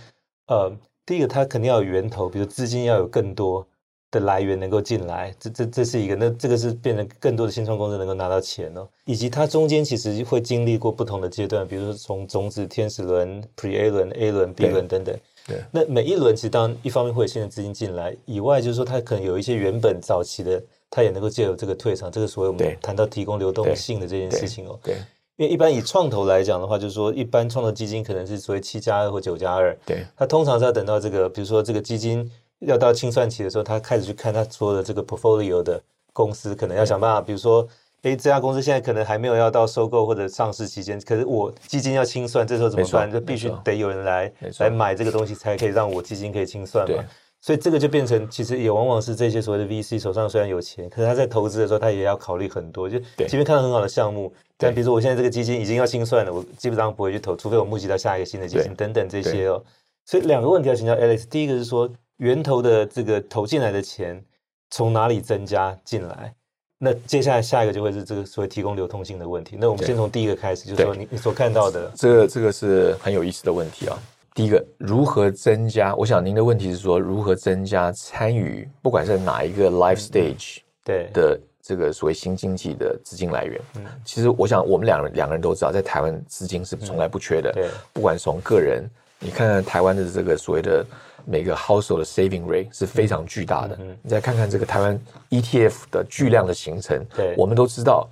[0.47, 0.75] 呃。
[1.11, 3.67] 第一个，它肯定要有源头，比如资金要有更多
[4.13, 6.15] 的来源能够进来，这这这是一个。
[6.15, 15.19] 那这个是变成更多的新创公司能够拿到钱哦，以及它中间其实会经历过不同的阶段，比如说从种子、天使轮、Pre-A 轮、A 轮、B 轮等等。
[15.49, 15.57] 对。
[15.73, 24.79] 那每一轮其实当然一方面会有新的资金进来，以外就是说它可能有一些原本早期的，它也能够借由这个退场，这个所谓我们谈到提供流动性的这件事情哦。
[24.81, 24.95] 对。
[24.95, 25.01] 对
[25.41, 29.75] 因为一般以创投来讲的话，就是说一般创投基金可能是所谓七加二或九加二。
[29.87, 37.67] 对，他通常是要等到这个，比如说这个基金要到清算期的时候，他开始去看他所有的这个 portfolio 的公司，可能要想办法，比如说，
[38.03, 43.11] 哎，这家公司现在可能还没有要到收购或者上市期间，可是我基金要清算，这时候怎么办？
[43.11, 47.03] 就必须得有人来来买这个东西，才可以让我基金可以清算嘛。
[47.41, 52.89] 所以这个就变成，其实也往往是这些所谓的 VC 手上虽然有钱，可是他在投资的时候，他也要考虑很多。
[52.89, 59.63] 就即便看到很好的项目，但比如说我现在这个基金已经要清算了，我基本上不会去投，除非我募集到下一个新的基金等等这些哦。
[60.05, 64.23] 所以两个问题要请教 Alex，第一个是说源头的这个投进来的钱
[64.71, 66.35] 从哪里增加进来？
[66.77, 69.57] 那接下来下一个就会是这个所谓提供流通性的问题。
[69.59, 73.99] 那我们先从第一个开始，就是说你你所看到的，这个这个是很有意思的问题啊。
[74.41, 75.95] 第一个，如何增加？
[75.97, 83.61] 我想您的问题是说，如何增加参与，不管是哪一个 life stage 对的这个所谓新经济的资金来源。
[83.77, 87.53] 嗯，其实我想我们两人两个人都知道，在台湾资金是从来不缺的。
[87.53, 90.83] 对，不管从个人，你看看台湾的这个所谓的
[91.27, 93.77] 每个 household 的 saving rate 是非常巨大的。
[93.79, 94.99] 嗯，你再看看这个台湾
[95.29, 98.09] ETF 的巨量的形成，对，我们都知道。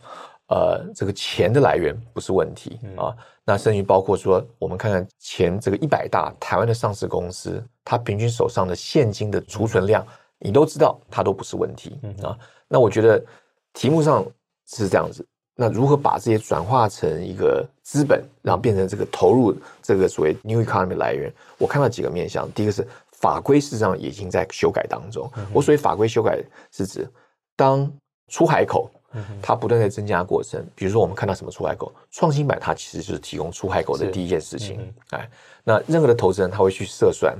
[0.50, 3.14] 呃，这个钱的来源不是问题啊。
[3.48, 10.06] 那甚至包括说，我们看看前这个一百大台湾的上市公司，它平均手上的现金的储存量，
[10.38, 12.36] 你都知道，它都不是问题啊。
[12.68, 13.24] 那我觉得
[13.72, 14.22] 题目上
[14.66, 15.26] 是这样子。
[15.54, 21.32] 那如何把这些转化成一个资本，然后变成这个投入这个所谓 new economy 来源？
[21.56, 22.52] 我看到几个面向。
[22.52, 25.26] 第一个是法规，事实上已经在修改当中。
[25.54, 26.38] 我所谓法规修改，
[26.70, 27.10] 是指
[27.56, 27.90] 当
[28.28, 28.90] 出海口。
[29.40, 34.92] 它不断在增加过程，比如说我们看到什么出海口，创新板它其实就是提供出海口的第一件事情。
[35.10, 35.30] 哎、嗯，
[35.64, 37.36] 那任何的投资人他会去测算，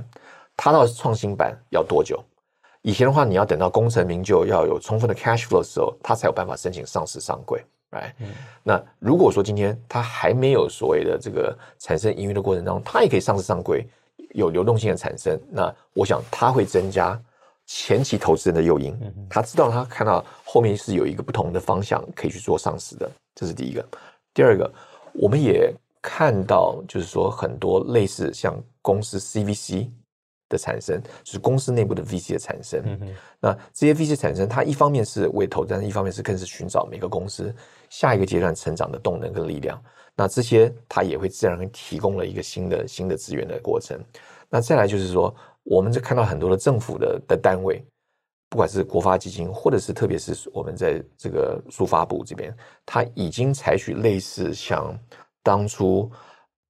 [0.57, 2.23] 他到创新板要多久？
[2.81, 7.63] 以前的话，你要等到功成名就，要有充分的 cash flow 的时候，他才有办法申请上市上柜。
[7.91, 8.27] 哎、嗯，
[8.63, 13.87] 那如果说今天他还没有所谓的这个产生盈余的过程当中，他也可以上市上柜，
[14.31, 17.19] 有流动性的产生，那我想它会增加。
[17.71, 18.97] 前期投资人的诱因，
[19.29, 23.85] 他知道他看到后面是有一个不同的方向可以去做上市的，这是第一个。
[24.33, 24.73] 第二个，
[25.13, 29.87] 我们也看到，就是说很多类似像公司 CVC
[30.49, 32.83] 的产生，就是公司内部的 VC 的产生。
[33.39, 37.53] 那这些 VC 产生，它一方面是为投资，但是一方面是更是寻找每个公司
[37.91, 39.79] 下一个阶段成长的动能跟力量。
[40.15, 43.95] 那这些它也会自然提供了一个新的新的资源的过程。
[44.49, 45.33] 那再来就是说，
[45.69, 47.85] 我们就看到很多的政府的的单位，
[48.49, 52.51] 不管是国发基金，或者是特别是我们在这个数发部这边，
[52.85, 54.97] 它已经采取类似像
[55.43, 56.11] 当初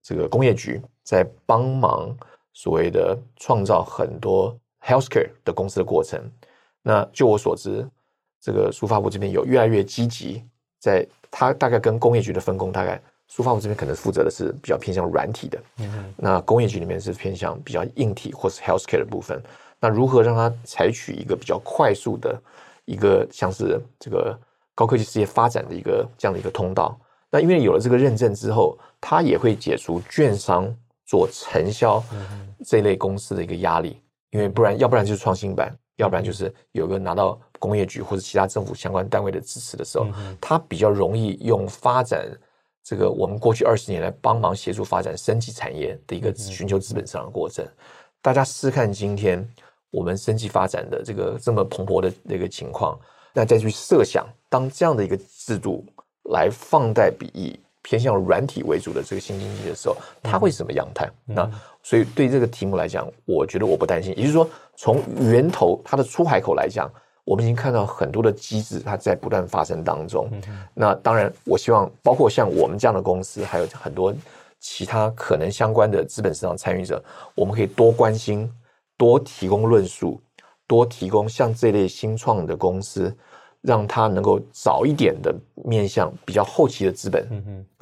[0.03, 2.15] 这个工业局在帮忙。
[2.51, 6.19] 所谓的创造很多 healthcare 的公司的过程，
[6.81, 7.87] 那就我所知，
[8.41, 10.43] 这个数发部这边有越来越积极，
[10.77, 19.41] 在它大概跟工业局的分工，大概数发部这边可能负责的是比较偏向软体的，嗯，那工业局里面是偏向比较硬体或是 healthcare 的部分。
[19.79, 22.37] 那如何让它采取一个比较快速的
[22.83, 24.37] 一个像是这个
[24.75, 26.99] 高科技事业发展的一个这样的一个通道？
[27.31, 30.75] 那因为有了这个认证之后，它也会解除券商。
[31.09, 32.03] 做承销
[32.63, 40.05] 这类公司的一个压力，因为不然，要不然就是创新板，要不然就是有个拿到工业局或者其他政府相关单位的支持的时候，
[40.39, 42.29] 它比较容易用发展
[42.89, 47.63] 这个我们过去二十年来帮忙协助发展生技产业的一个寻求资本上的过程。
[48.19, 49.47] 大家试看今天
[49.91, 52.99] 我们生技发展的这个这么蓬勃的那个情况，
[53.31, 55.85] 那再去设想，当这样的一个制度
[56.31, 57.59] 来放贷比以。
[57.81, 61.09] 偏向软体为主的这个新经济的时候，它会什么样态？
[61.27, 64.13] 嗯、那所以对这个题目来讲，我觉得我不担心。
[64.17, 66.91] 也就是说，从源头它的出海口来讲，
[67.29, 70.27] 我们已经看到很多的机制，它在不断发生当中。
[70.31, 70.41] 嗯、
[70.73, 74.11] 那当然，我希望包括像我们这样的公司，还有很多
[74.59, 77.03] 其他可能相关的资本市场参与者，
[77.35, 78.51] 我们可以多关心、
[78.97, 80.19] 多提供论述、
[80.65, 83.15] 多提供像这类新创的公司。
[83.61, 87.27] 让它能够早一点的面向比较后期的资本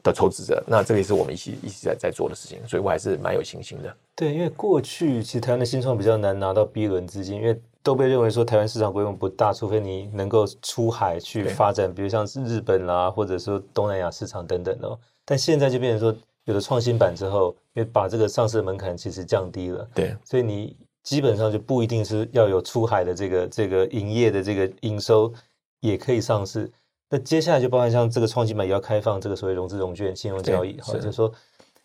[0.02, 3.96] 的投资者，嗯、那这个也是我们一起一直在在做的事情，所以我还是蛮有信心的。
[4.16, 15.00] 对，因为过去其实台湾的新创比较难拿到 B 轮资金，因为都被认为说台湾市场规模不大，除非你能够出海去发展，比如像是日本啦，或者说东南亚市场等等哦。
[15.24, 25.34] 但现在就变成说，有了创新板之后，因为把这个上市的门槛其实降低了，对，所以你基本上就不一定是要有出海的这个这个营业的这个营收。
[25.80, 26.70] 也可以上市，
[27.08, 31.32] 那接下来就包含像这个创新板也要开放这个所谓融资融券信用交易，好，就是说，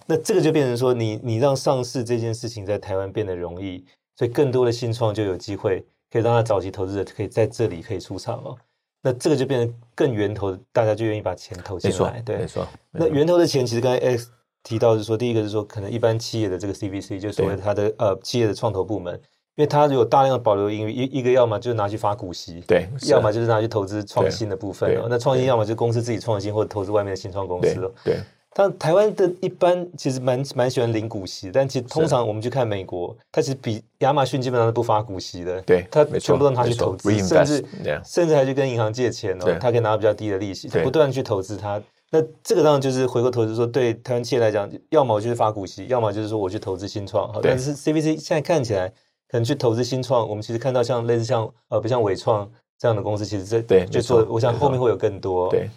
[0.07, 3.85] 那这个就变成说你，你你让上市这件事情在台湾变得容易，
[4.17, 8.57] 所以更多的新创就有机会可以让他早期投资者可以在这里可以出场哦。
[9.03, 12.67] 那这个就变成更源头，大家就愿意把钱投进来，对，没错。
[12.91, 14.27] 那源头的钱其实刚才 Alex
[14.63, 19.21] 提到是说，第一个是说可能一般企业的这个 CVC 就所谓它的呃企业的创投部门。
[19.55, 25.09] 因为它有大量的保留盈余，一一个要么就是拿去发股息，对，要么就是拿去投资创新的部分哦。
[25.11, 27.93] 那创新要么就是公司自己创新，或者投资外面的新创公司哦。
[28.03, 28.17] 对，
[28.55, 37.65] 但台湾的一般其实蛮蛮喜欢领股息，但其实通常我们去看美国，它其实比亚马逊基本上是不发股息的，对，它全部都拿去投资，甚至
[38.05, 41.83] 甚至还去跟银行借钱哦，它可以拿到比较低的利息，不断去投资它。
[42.11, 47.33] 那这个当然就是回过头就是说，对台湾企业来讲，要么我就是发股息，要么就是说我去投资新创。
[47.43, 48.93] 但是 CVC 现在看起来。
[49.29, 52.47] 可能去投资新创，我们其实看到像类似像呃，不像伟创
[52.79, 55.49] 这样的公司，其实这对就做，我想后面会有更多。
[55.49, 55.71] 对，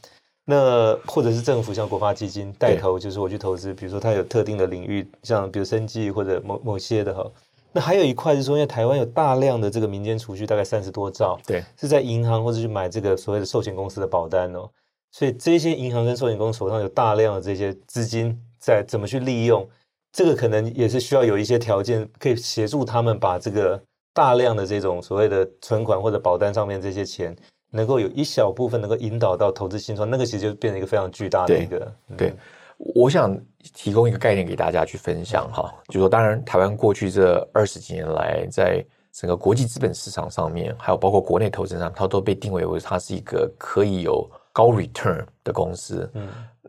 [0.46, 7.30] 那或者是政府像国发基金带头，就是我去投资，比如说它有特定的领域，像比如生技或者某某些的哈。
[7.72, 14.70] 那还有一块是说，因为台湾有大量的这个民间储蓄，大概三十多兆，对，是在银行或者去买这个所谓的寿险公司的保单哦。
[15.12, 19.68] 所以这些银行跟寿险公司手上有大量的这些资金，在怎么去利用？
[20.14, 23.82] 这个可能也是需要有一些条件，可以协助他们把这个
[24.14, 27.36] 大量的这种所谓的存款或者保单上面这些钱，
[27.69, 31.93] 能够有一小部分能够引导到投资新创，那个其实就变成一个非常巨大的一个。
[32.17, 32.34] 对，
[32.78, 33.38] 我想
[33.73, 46.10] 提供一个概念给大家去分享哈，就是说，当然台湾过去这二十几年来，在整个国际资本市场上面，还有包括国内投资上，它都被定位为它是一个可以有高 return 的公司。
[46.13, 46.28] 嗯。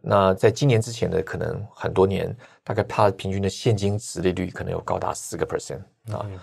[0.09, 2.33] 那在今年之前的可能很多年，
[2.63, 5.81] 大概它平均的现金殖利率可能有高达四个 percent
[6.13, 6.25] 啊。
[6.31, 6.39] 嗯、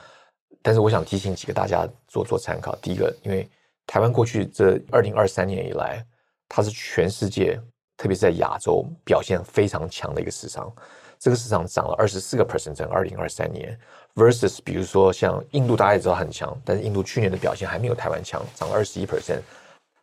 [0.62, 2.76] 但是我想提醒几个大家做做参考。
[2.82, 3.50] 第一个，因为
[3.86, 6.06] 台湾过去这二零二三年以来，
[6.48, 7.60] 它是全世界，
[7.98, 10.74] 特别是在亚洲表现非常强的一个市场。
[11.20, 13.80] 这个市场涨了二十四个 percent，在二零二三年
[14.16, 19.40] ，versus 比如说像印度，大家也知道很强，但是印度去年的表现还没有台湾强，涨了二十一 percent。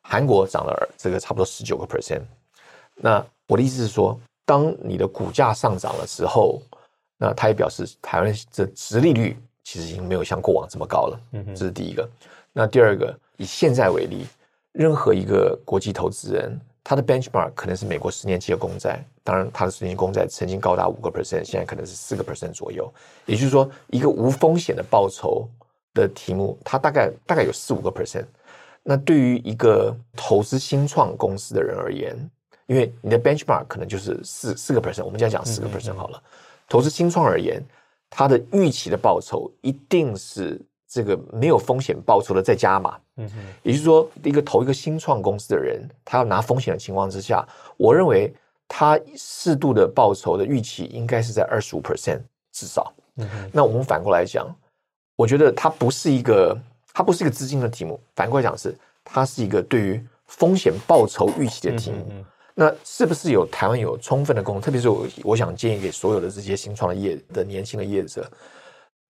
[0.03, 2.23] 韩国涨了这个差不多十九个 percent。
[2.95, 6.63] 那我的意思是说，当你的股价上涨了之后，
[7.19, 11.21] 那它也表示台湾的殖利率其实已经没有像过往这么高了。
[11.33, 12.09] 嗯哼，这是第一个。
[12.51, 14.27] 那第二个，以现在为例，
[14.73, 22.93] 任何一个国际投资人，他的 benchmark 可能是美国十年期的公债，当然它的十年期公债曾经高达五个 percent，现在可能是四个 percent 左右。
[23.25, 25.49] 也就是说，一个无风险的报酬
[25.95, 28.27] 的题目，它大概大概有四五个 percent。
[28.83, 32.15] 那对于一个投资新创公司的人而言，
[32.67, 36.19] 因为你的 benchmark 可能就是四四个 percent，我们现在讲四个 percent 好了。
[36.19, 36.67] 嗯嗯嗯。
[36.69, 37.65] 投资新创而言，
[38.11, 40.61] 它的预期的报酬一定是
[40.91, 42.99] 这个没有风险报酬的再加码。
[43.19, 48.35] 嗯哼，也就是说，一个投一个新创公司的人，他要拿风险的情况之下，我认为
[48.67, 52.21] 他适度的报酬的预期应该是在二十五 percent
[52.51, 52.93] 至少。
[53.17, 54.53] 嗯哼，那我们反过来讲，
[55.15, 56.59] 我觉得它不是一个，
[56.93, 58.01] 它不是一个资金的题目。
[58.17, 62.05] 反过来讲是，它是一个对于风险报酬预期的题目。
[62.11, 64.61] 嗯那是不是有台湾有充分的公司？
[64.61, 68.29] 特别是我，我想建议给所有的这些新创业的年轻的业者，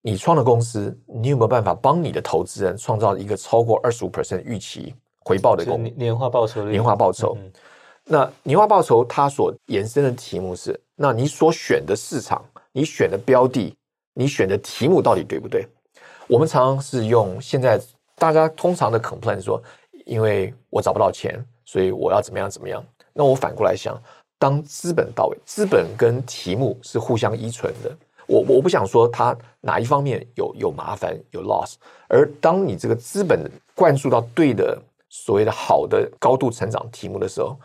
[0.03, 6.65] 你创的公司，你有没有办法帮你的投资人创造一个超过二十五 percent 预期回报的公年化报酬？
[6.65, 7.37] 年化报酬。
[7.39, 7.53] 嗯、
[8.05, 12.43] 那年化报酬它所延伸的题目是：那你所选的市场，
[12.73, 13.77] 你选的标的，
[14.15, 15.67] 你选的题目到底对不对？
[16.27, 17.79] 我们常常是用现在
[18.17, 19.63] 大家通常的 complaint 说，
[20.07, 22.83] 因为我找不到钱，所以我要怎么样怎么样。
[23.13, 24.01] 那我反过来想，
[24.39, 27.95] 当资本到位，资本跟题目是互相依存的。
[28.31, 31.75] 我我不想说它哪一方面有有麻烦有 loss，
[32.09, 37.59] 而当你这个资本灌输到对的所谓的好的高度成长题目的时候，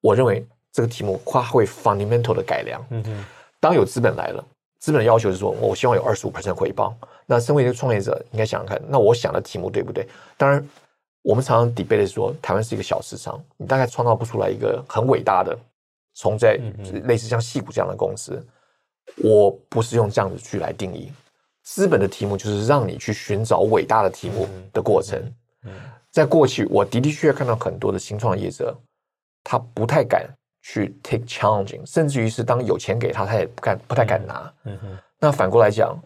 [0.00, 2.84] 我认为这个题目它会 fundamental 的改良。
[2.90, 3.24] 嗯哼。
[3.58, 4.44] 当有资本来了，
[4.78, 6.94] 资本的要求是说，我希望有二十五 percent 回报。
[7.26, 10.06] 那身为一个创业者，应该想想看，那我想的题目对不对？
[10.36, 10.66] 当然。
[11.22, 15.54] 我们常常 debate 说，台湾是一个小市场，你大概创造不出来一个很伟大的，
[16.14, 16.58] 从在
[17.04, 18.42] 类似像戏谷这样的公司。
[19.16, 21.10] 我不是用这样子去来定义
[21.62, 25.20] 资本的题目，就是让你去寻找伟大的题目的过程。
[25.64, 25.72] 嗯
[26.10, 28.76] 在过去，我的的确确看到很多的新创业者，
[29.44, 30.28] 他不太敢
[30.60, 34.52] 去 take challenging，甚至于是当有钱给他，他也不敢不太敢拿。
[34.64, 35.96] 嗯哼那反过来讲，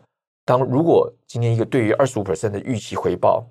[0.45, 3.43] 当如果今天一个对于二十五 percent 的预期回报，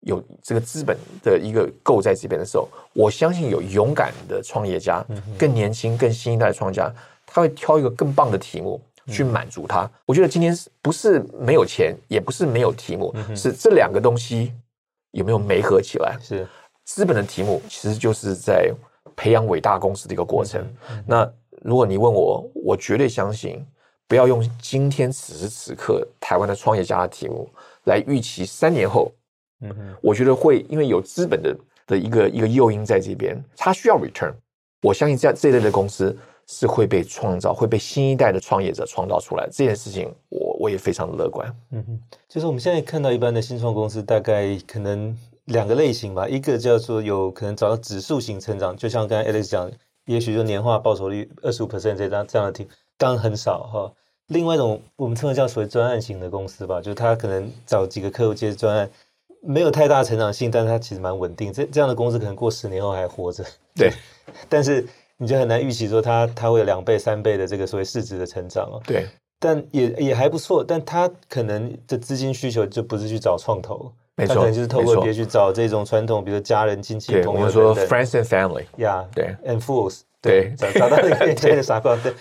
[0.00, 5.06] 有这个资本的一个够在这边的时候，我相信有勇敢的创业家，
[5.38, 6.92] 更年轻、更新一代的创业家，
[7.24, 9.90] 他会挑一个更棒的题目去满足他。
[10.06, 14.52] 我觉得今天不是没有钱，也不是没有题目，是这两个东西
[15.12, 16.16] 有没有媒合起来？
[16.22, 16.46] 是
[16.84, 18.72] 资本的题目，其实就是在
[19.14, 20.64] 培养伟大公司的一个过程。
[21.06, 21.30] 那
[21.62, 23.64] 如果你问我，我绝对相信，
[24.08, 27.48] 不要用今天此时此刻台湾的创业家的题目
[27.84, 29.12] 来预期三年后。
[29.62, 34.32] 嗯哼，我觉得会因为有资本的的一个一个诱因在这边，它需要 return。
[34.80, 36.16] 我相信这这一类的公司
[36.52, 39.46] 是会被创造，会被新一代的创业者创造出来。
[39.52, 41.48] 这件事情我，我我也非常的乐观。
[41.70, 49.70] 嗯哼，就是我们现在看到一般的新创公司，大概可能两个类型吧，一个叫做有可能找到指数型成长，就像刚才 Alex 讲，
[50.06, 52.66] 也许就年化报酬率二十五 percent 这样这样的题，
[52.98, 53.92] 当然很少哈。
[54.26, 58.90] 另外一种我们称为叫所谓专案型的公司吧，就是他可能找几个客户接专案。
[59.42, 61.50] 没有太大成长性，但是它其实蛮稳定。
[61.50, 63.42] 这这样的公司可能过十年后还活着。
[63.74, 63.90] 对，
[64.50, 64.86] 但是
[65.20, 68.80] 你就很难预期说它它会有两倍、三倍的这个所谓市值的成长哦。
[68.86, 69.06] 对，
[69.38, 70.64] 但也也还不错。
[70.66, 80.00] 但它可能的资金需求就不是去找创投，没错，它可能就是透过别去找这种传统，比如家人、亲戚、朋友说 friends and family，呀，对，and fools。
[80.22, 82.12] 对，找找到那个对的傻瓜， 对。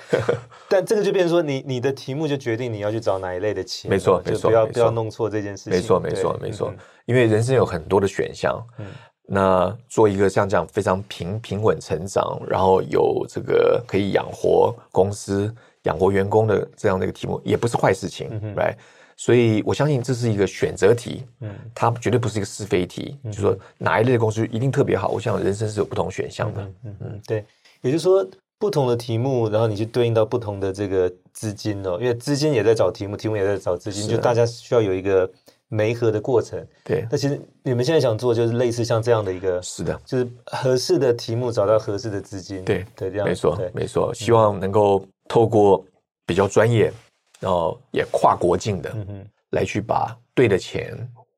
[0.69, 5.73] 但这个就变成说，你你的题目就决定你要去找哪一类的钱，没错，没错，不要不要弄错这件事情。
[5.73, 6.73] 没错，没错，没错。
[7.07, 8.85] 因为人生有很多的选项，嗯，
[9.31, 15.53] 那做一个像这样非常平平稳成长，然后有这个可以养活公司、
[15.83, 18.75] 养活员工的这样的一个题目，也不是坏事情，right？
[19.15, 25.09] 所以我相信这是一个选择题，嗯，它绝对不是一个是非题，就是说哪一类的公司一定特别好。
[25.09, 27.45] 我想人生是有不同选项的，嗯嗯，对。
[27.81, 28.25] 也就是说，
[28.57, 35.29] 不同的题目，然后你去对应到不同的这个资金哦，因为资金也在找题目，题目也在找资金，就大家需要有一个
[35.69, 36.61] 媒合的过程。
[36.83, 42.65] 对，那其实你们现在想做，就是类似像这样的一个，是的，就是合适的题目找到合适的资金。
[42.65, 44.13] 对对，这样没错没错。
[44.13, 45.85] 希望能够透过
[46.25, 46.91] 比较专业，
[47.39, 50.93] 然后也跨国境的，嗯来去把对的钱、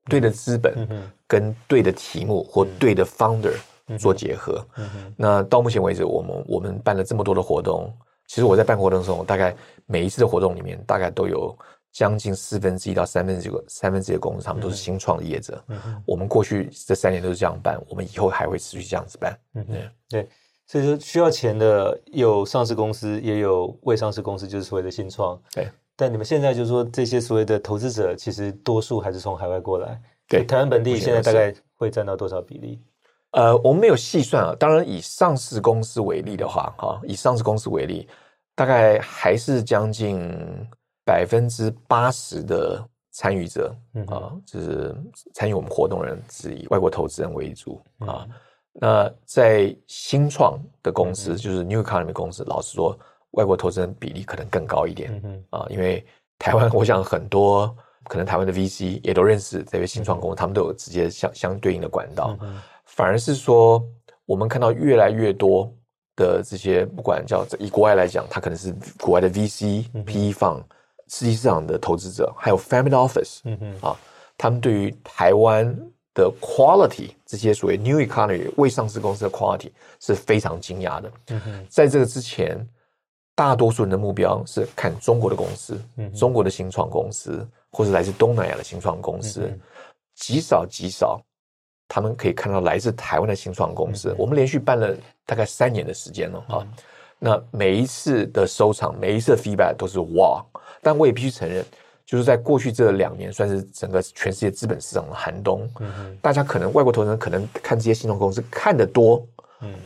[0.09, 0.87] 对的资本，
[1.27, 3.53] 跟对的题目或对的 founder。
[3.99, 7.91] 做结合，嗯、嗯那到目前为止，我们我们办了这么多的活动，
[8.25, 9.53] 其实我在办活动的时候，大概
[9.85, 11.53] 每一次的活动里面，大概都有
[11.91, 15.63] 将近四分之一到三分之一个三分之一的公司，他们都是新创的业者。
[15.67, 19.37] 嗯、哼我们过去这三年都是这样办，我们以后还会持续这样子办。
[19.55, 19.75] 嗯哼，
[20.09, 20.27] 对，
[20.67, 25.37] 所以说需要钱的有上市公司，也有未上市公司，就是所谓的新创。
[25.53, 30.01] 对，但你们现在就是说这些所谓的投资者，其实多数还是从海外过来。
[30.27, 32.81] 对，台湾本地现在大概会占到多少比例？
[33.31, 34.55] 呃，我们没有细算啊。
[34.57, 38.07] 当然，以上市公司为例的话，哈，以上市公司为例，
[38.55, 40.29] 大概还是将近
[41.05, 43.75] 百分之八十的参与者
[44.07, 44.95] 啊，就是
[45.33, 48.27] 参与我们活动人是以外国投资人为主啊。
[48.73, 52.97] 那在新创的公司，就是 New Economy 公司，老实说，
[53.31, 55.11] 外国投资人比例可能更高一点
[55.49, 56.05] 啊，因为
[56.39, 57.75] 台湾，我想很多。
[58.05, 62.35] 可能台湾的 VC 也都认识这些新创公司，他们都有直接相相对应的管道。
[62.83, 63.81] 反而是说，
[64.25, 65.71] 我们看到越来越多
[66.15, 70.63] 的这些，不管叫以国外来讲，它可能是国外的 VC、PE fund、
[71.11, 73.41] 世纪市场的投资者，还有 Family Office，
[73.85, 73.95] 啊，
[74.37, 75.77] 他们对于台湾
[76.13, 81.11] 的 quality 这些所谓 New Economy 未上市公司的 quality 是非常惊讶的。
[81.69, 82.57] 在这个之前，
[83.35, 85.79] 大多数人的目标是看中国的公司，
[86.17, 87.47] 中国的新创公司。
[87.73, 89.49] 或者来自东南亚的新创公司，
[90.13, 91.21] 极少极少，
[91.87, 94.13] 他们可以看到来自台湾的新创公司。
[94.17, 94.93] 我们连续办了
[95.25, 96.67] 大概三年的时间了啊，
[97.17, 100.45] 那每一次的收场，每一次的 feedback 都是哇！
[100.81, 101.63] 但我也必须承认，
[102.05, 105.69] 就是在过去这两年，算是整个全世界资本市场的寒冬。
[105.79, 109.25] 嗯大家可能外国投资人可能看这些新创公司看得多，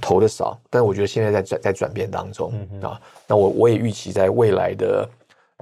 [0.02, 3.00] 投的少，但是我觉得现在在转在转变当中啊。
[3.28, 5.10] 那我我也预期在未来的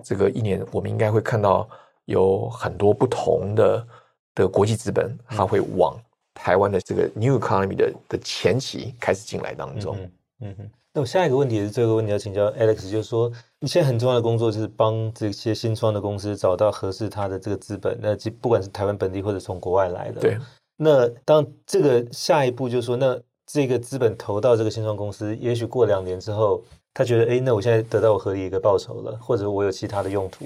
[0.03, 1.67] 这个一年，我们应该会看到。
[2.05, 3.88] 有很多不同的
[4.36, 5.97] 的国际资本，它会往
[6.34, 9.95] 台湾的这个 New Economy 的的前期开始进来当中。
[9.97, 10.11] 嗯
[10.41, 10.69] 嗯嗯。
[10.94, 20.22] 那我下一个问题是这个问题要请教 Alex，就是说你现在很重要的工作就是帮这些新创的公司找到合适它的这个资本，那不管是台湾本地或者从国外来的。
[20.22, 20.38] 对。
[20.78, 26.62] 那当这个下一步就是说，那这个资本投到这个新创公司，也许过两年之后，
[26.94, 30.46] 他觉得，哎，那我现在得到我合理一个报酬了，或者我有其他的用途。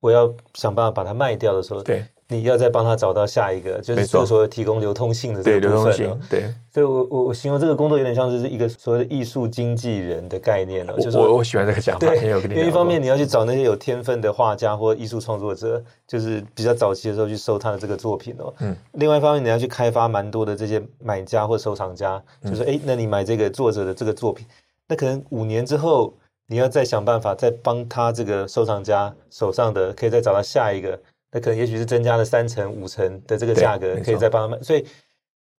[0.00, 6.18] 我要想办法把它卖掉的时候，对，你要再帮他找到下一个，就是这个所谓提供流通性的这个部分了。
[6.28, 10.98] 对，所以我我我形容这个工作有点像是一个所谓的艺术经纪人的概念了。
[10.98, 12.16] 就是我我喜欢这个讲法，对，
[12.48, 18.52] 因为一方面你要去找那些有天分的画家或艺术创作者，就是比较早期的时候去收他的这个作品哦。
[18.60, 18.76] 嗯。
[18.92, 24.46] 另外一方面，你要去开发蛮多的这些买家或收藏家，就是哎，那你买这个作者的这个作品，
[24.88, 26.12] 那可能五年之后。
[26.48, 30.96] 你要再想办法，再帮他这个收藏家手上的，可以再找到下一个，
[31.32, 34.62] 那可能也许是增加了三成、五成的这个价格，可以再帮他们。
[34.62, 34.86] 所以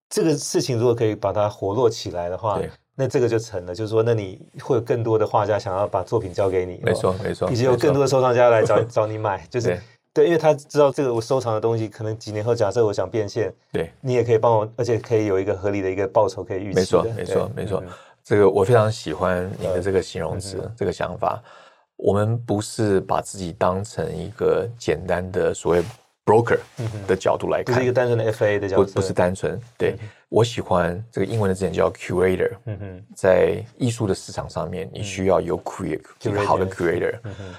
[0.10, 2.60] 这个事情如果可以把它活络起来的话，
[2.96, 3.76] 那这个就成了。
[3.76, 9.80] 就是说，那你会有更多的画家想要把作品交给你，没错没错，以及有更多的收藏家来找 找你买，就是
[10.14, 17.84] 对，因为他知道这个我收藏的东西，可能几年后假设我想变现，对，你也可以帮我，而且可以有一个合理的一个报酬可以预期，没错没错没错。
[18.24, 21.42] 这个我非常喜欢你的这个形容词，这个想法。
[21.98, 25.84] 我们不是把自己当成一个简单的所谓
[26.24, 26.60] broker
[27.08, 29.60] 的角度来看，不是一个单纯的 FA 的角度，不不是单纯。
[29.78, 29.96] 对，
[30.30, 32.52] 我喜欢这个英文的字眼叫 curator。
[32.66, 33.04] 嗯哼。
[33.16, 37.18] 在艺术的市场上面，你需要有 create 一个好的 curator，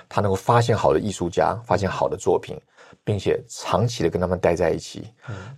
[0.09, 2.57] 他能够发现好的艺术家，发现好的作品，
[3.03, 5.09] 并且长期的跟他们待在一起，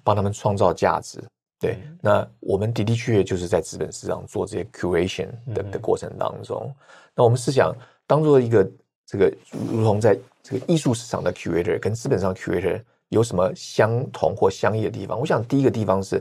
[0.03, 1.21] 帮他们创造价值。
[1.59, 6.73] 对，那我们的的确确就是在资本市场做这些 curation 的的过程当中，
[7.15, 7.75] 那我们是想
[8.11, 8.69] 当做一个
[9.07, 9.33] 这个，
[9.71, 15.17] 如同在这个艺术市场的 curator 跟资本上 curator 有什么相同或相异的地方？
[15.17, 16.21] 我想第一个地方是，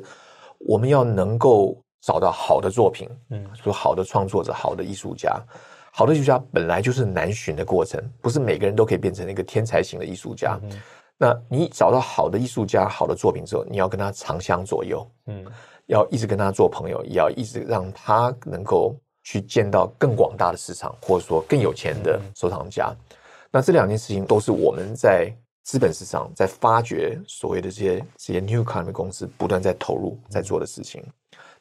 [0.59, 5.35] 我们要能够找到好的作品，嗯，说好的创作者、好的艺术家，
[5.91, 10.59] 好的艺术家本来就是难寻的过程，不是每个人都可以变成一个天才型的艺术家。
[10.61, 10.69] 嗯
[11.21, 15.43] 那你找到好的艺术家、好的作品之后，你要跟他长相左右，嗯，
[15.87, 18.95] 要一直跟他做朋友，也要一直让他能够
[19.30, 22.91] 去见到更广大的市场，或者说更有钱的收藏家。
[23.51, 31.03] 那这两件事情都是我们在资本市场在发掘所谓的这些这些 New Economy 公司不断在投入在做的事情。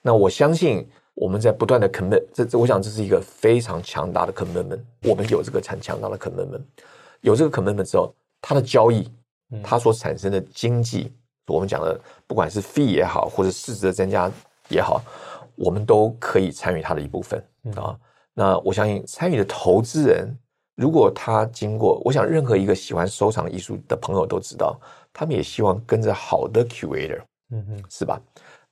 [0.01, 4.81] 那我相信我们在不断的 commit，这这我想这是一个非常强大的 commitment。
[5.03, 6.63] 我们有这个很强大的 commitment，
[7.21, 9.07] 有这个 commitment 之后，它的交易。
[9.63, 11.11] 它所产生的经济，
[11.47, 14.31] 我们讲的不管是 fee 也好，或者市值的增加
[14.69, 15.03] 也好，
[15.59, 17.43] 我们都可以参与它的一部分
[17.77, 17.99] 啊。
[18.33, 20.29] 那我相信参与的投资人，
[20.77, 24.79] 如果他经过，我想任何一个喜欢收藏艺术的朋友都知道，
[25.13, 28.21] 他们也希望跟着好的 curator，嗯嗯，是吧？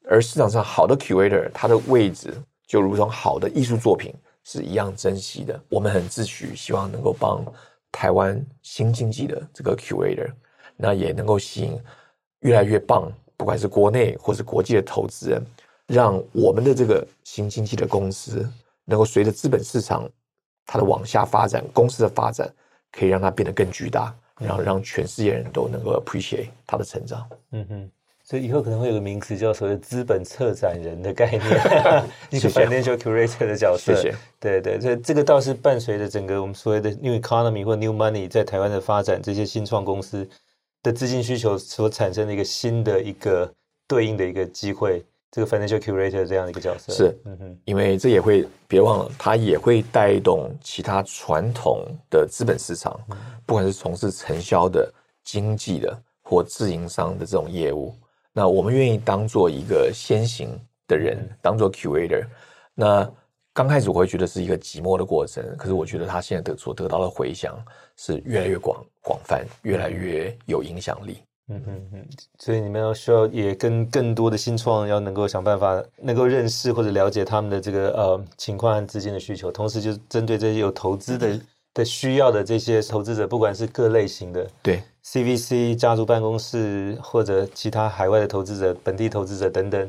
[0.08, 2.32] 而市场上好的 curator，他的位置
[2.66, 4.14] 就如同好的艺术作品
[4.44, 5.60] 是一样珍惜的。
[5.68, 7.44] 我们很自诩，希望能够帮
[7.90, 10.30] 台湾新经济的这个 curator。
[10.76, 11.80] 那也能够吸引
[12.40, 15.42] 越来越棒，不管是国内或是国际的投资人，
[15.86, 18.48] 让我们的这个新经济的公司
[18.84, 20.08] 能够随着资本市场
[20.64, 22.52] 它的往下发展，公司的发展
[22.90, 27.28] 可以让它变得更巨大，然后让全世界人都能够 appreciate 它的成长。
[27.52, 27.90] 嗯哼。
[28.28, 31.42] 所以以后可能会有个名词叫所谓资本策展人的概念，
[32.30, 33.94] 一个 financial curator 的角色。
[33.94, 34.14] 谢谢。
[34.40, 40.28] 对对，所以这个倒是伴随着整个我们所谓的 new economy 或 new money 在台湾的发展，这些新创公司
[40.82, 43.48] 的资金需求所产生的一个新的一个
[43.86, 45.04] 对应的一个机会。
[45.36, 47.18] 这个 financial curator 这样的一个角色，是，
[47.66, 52.98] 因为这也会别忘了，它也会带动其他传统的资本市场，
[53.44, 54.90] 不管是从事承销的、
[55.22, 57.94] 经纪的或自营商的这种业务。
[58.32, 60.58] 那我们愿意当做一个先行
[60.88, 62.24] 的人，嗯、当做 curator。
[62.74, 63.06] 那
[63.52, 67.62] 刚开始我会觉得是一个寂寞的过程，可是我觉得他现在得所得到的回响
[67.98, 71.18] 是越来越广广泛，越来越有影响力。
[71.48, 71.88] 嗯嗯。
[71.92, 72.06] 嗯，
[72.38, 81.40] 所以你们要需要也跟更多的新创要能够想办法能够认识或者了解他们的这个呃情况和资金的需求，同时就是针对这些有投资的
[81.74, 84.82] 的需要的这些投资者，不管是各类型的对。
[85.04, 89.88] CVC 家族办公室或者其他海外的投资者、本地投资者等等。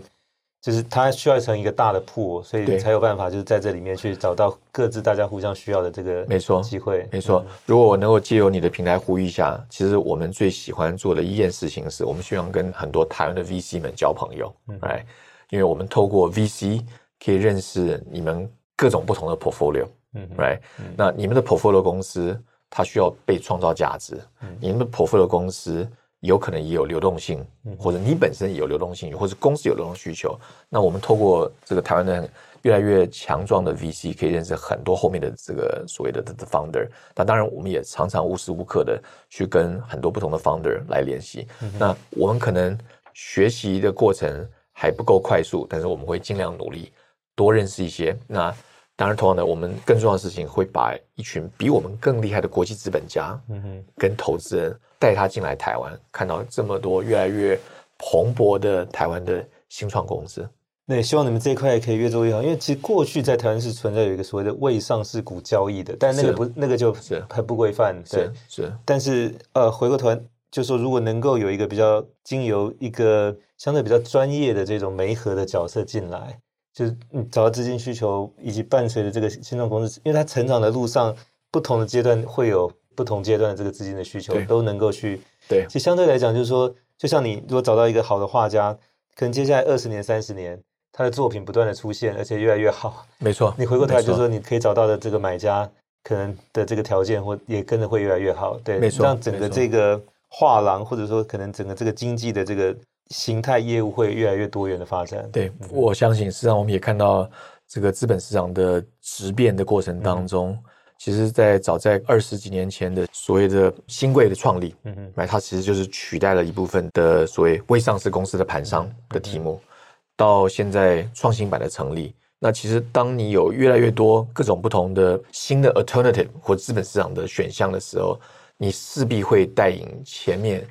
[0.59, 7.07] 就是它需要成一个大的铺，所以才有办法就是在这里面去找到各自大家互相需要的这个没错机会。
[7.11, 15.05] 没错，如果我能够借由你的平台呼吁一下，其实我们最喜欢做的一件事情是，我们希望跟很多台湾的 VC 们交朋友，哎、嗯，
[15.51, 16.83] 因为我们透过 VC
[17.23, 19.85] 可以认识你们各种不同的 portfolio，
[20.15, 20.59] 嗯，right，
[20.97, 22.37] 那你们的 portfolio 公司
[22.69, 25.87] 它需要被创造价值，嗯、你们的 portfolio 公司。
[26.21, 27.45] 有可能也有流动性，
[27.77, 30.37] 或者你本身也有流动性，或者公司有流动需求。
[30.67, 32.29] 那我们透过这个台湾的
[32.63, 36.87] 越来越强壮的 VC，可以认识很多后面的这个所谓的的 founder。
[37.15, 41.47] 那当然，我们也常常无时无刻的去跟很多不同的 founder 来联系。
[41.77, 42.75] 那我们可能
[43.13, 46.91] 学习的过程还不够快速，但是我们会尽量努力
[47.35, 48.17] 多认识一些。
[48.25, 48.53] 那
[48.95, 57.59] 当然，同样的，我们更重要的事情会把一群比我们更厉害的国际资本家，嗯哼，跟投资人带他进来台湾，看到这么多越来越
[57.97, 60.47] 蓬勃的台湾的新创公司。
[60.85, 68.63] 那也希望你们这一块也可以越做越好，因为其实过去在台湾是存在有一个所谓的未上市股交易的，但那个不那个就是很不规范，对，是。
[68.63, 70.19] 是但是呃，回过头来
[70.49, 76.39] 就说，如果能够有一个比较经由一个相对比较专业的这种媒合的角色进来。
[76.73, 81.11] 就是你找到资金需求，以及伴随着这个新创公司，因为它成长的路上，
[81.49, 85.21] 不同的阶段会有不同阶段的这个资金的需求，都能够去。
[85.47, 88.77] 对，其实相对来讲，就是说，就像你如果找到一个好的画家，
[89.15, 90.59] 可能接下来二十年、三十年，
[90.91, 93.05] 他的作品不断的出现，而且越来越好。
[93.19, 93.53] 没错。
[93.57, 95.69] 你回过头来，就是说，你可以找到的这个买家，
[96.03, 98.59] 可能的这个条件或也跟着会越来越好。
[98.63, 99.05] 对，没错。
[99.05, 102.75] 让整个这个画廊，或者说可能整个这个经济的这个。
[103.09, 105.25] 形态业务会越来越多元的发展。
[105.31, 107.25] 对，我相信，实际上我们也看到
[107.65, 110.59] 这个资本市场的质变的过程当中，嗯、
[110.99, 119.67] 其实，在早在二十几年前的所谓的新贵的创立，嗯嗯，那，它其实就是取代了一部分的所谓未上市公司的盘商的题目，嗯、
[120.15, 122.13] 到现在创新版的成立。
[122.39, 128.19] 那其实，当你有越来越多各种不同的新的 alternative 或资本市场的选项的时候，
[128.57, 130.67] 你势必会带领前面。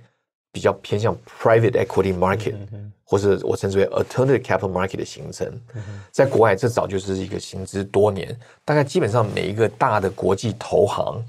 [0.57, 8.35] 比较偏向 private equity market，嗯、或者我称之为 alternative capital market 的形成，嗯、在国外这早就是一个行之多年，
[8.65, 11.23] 大概基本上每一个大的国际投行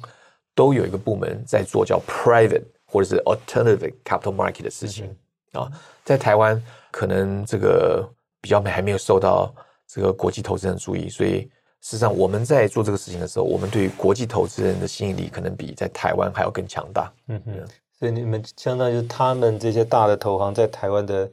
[0.55, 5.13] 都有一个部门在做叫 private 或者是 alternative capital market 的事情、
[5.51, 5.71] 嗯、啊，
[6.05, 8.09] 在台湾可能这个
[8.39, 9.53] 比较没还没有受到
[9.89, 11.41] 这个国际投资人注意，所以
[11.81, 17.11] 事实上我们在做这个事情的时候，我们对于国际投资人的吸引力可能比在台湾还要更强大。
[17.27, 17.67] 嗯哼。
[17.97, 21.29] 嗯所以你们相当于是他们这些大的投行在台湾的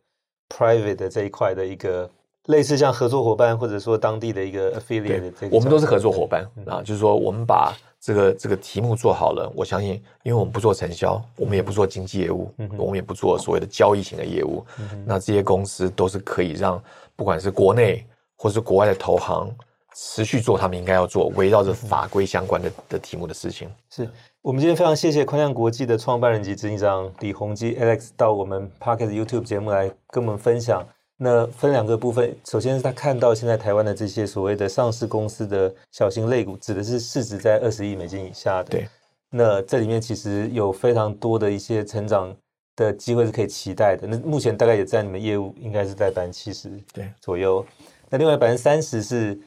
[0.48, 2.08] private 的这一块的一个
[2.46, 5.56] 类似像合作伙伴，或者说当地的一个 affiliate 的这个。
[5.56, 9.92] 我们都是合作伙伴啊，就是说我们把这个这个题目做好了，我相信，
[10.22, 14.64] 因为我们不做承销，我们也不做经纪业务，我们也不做所谓的交易型的业务，
[15.06, 16.82] 那这些公司都是可以让
[17.16, 18.04] 不管是国内
[18.36, 19.50] 或是国外的投行
[19.94, 23.70] 持续做他们应该要做围绕着法规相关的的题目的事情。
[23.90, 24.08] 是。
[24.42, 30.86] 我们今天非常谢谢宽量国际的创办人及执行长李宏基 Alex 到我们 Pocket YouTube 节目来跟我们分享。
[31.16, 38.70] 那分两个部分，首先是他看到现在台湾的这些所谓的上市公司的小型类股，指的是市值在二十亿美金以下的。
[38.70, 38.88] 对。
[39.30, 42.36] 那这里面其实有非常多的一些成长
[42.76, 44.06] 的机会是可以期待的。
[44.06, 47.64] 那目前大概也在你们业务应该是在百分之七十对左右。
[48.10, 49.40] 那另外百分之三十是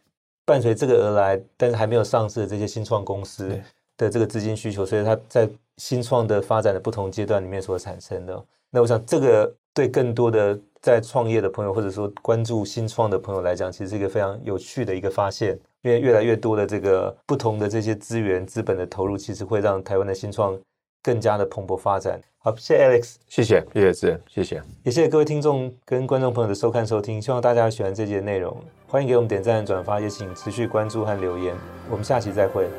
[0.48, 3.62] 伴随这个而来，但是还没有上市的这些新创公司。
[4.00, 8.46] 的这个资金需求，所以它在新创的发展的不同阶段里面所产生的。
[8.70, 15.58] 那我想，这个对更多的在创业的朋友，或者说关注新创的朋友来讲，其实是一个非常有趣的一个发现。
[15.82, 20.56] 因为越来越多的这个不同的这些资源、资本的投入，其实会让台湾的新创
[21.02, 22.22] 更加的蓬勃发展。
[22.38, 28.56] 好，谢谢 Alex，谢谢，谢谢志，谢谢，也谢谢各位听众跟观众朋友的收看收听，希望大家喜欢这集的内容，
[28.90, 31.54] 欢迎给我们点赞、转发，也请持续关注和留言，
[31.90, 32.70] 我们下期再会。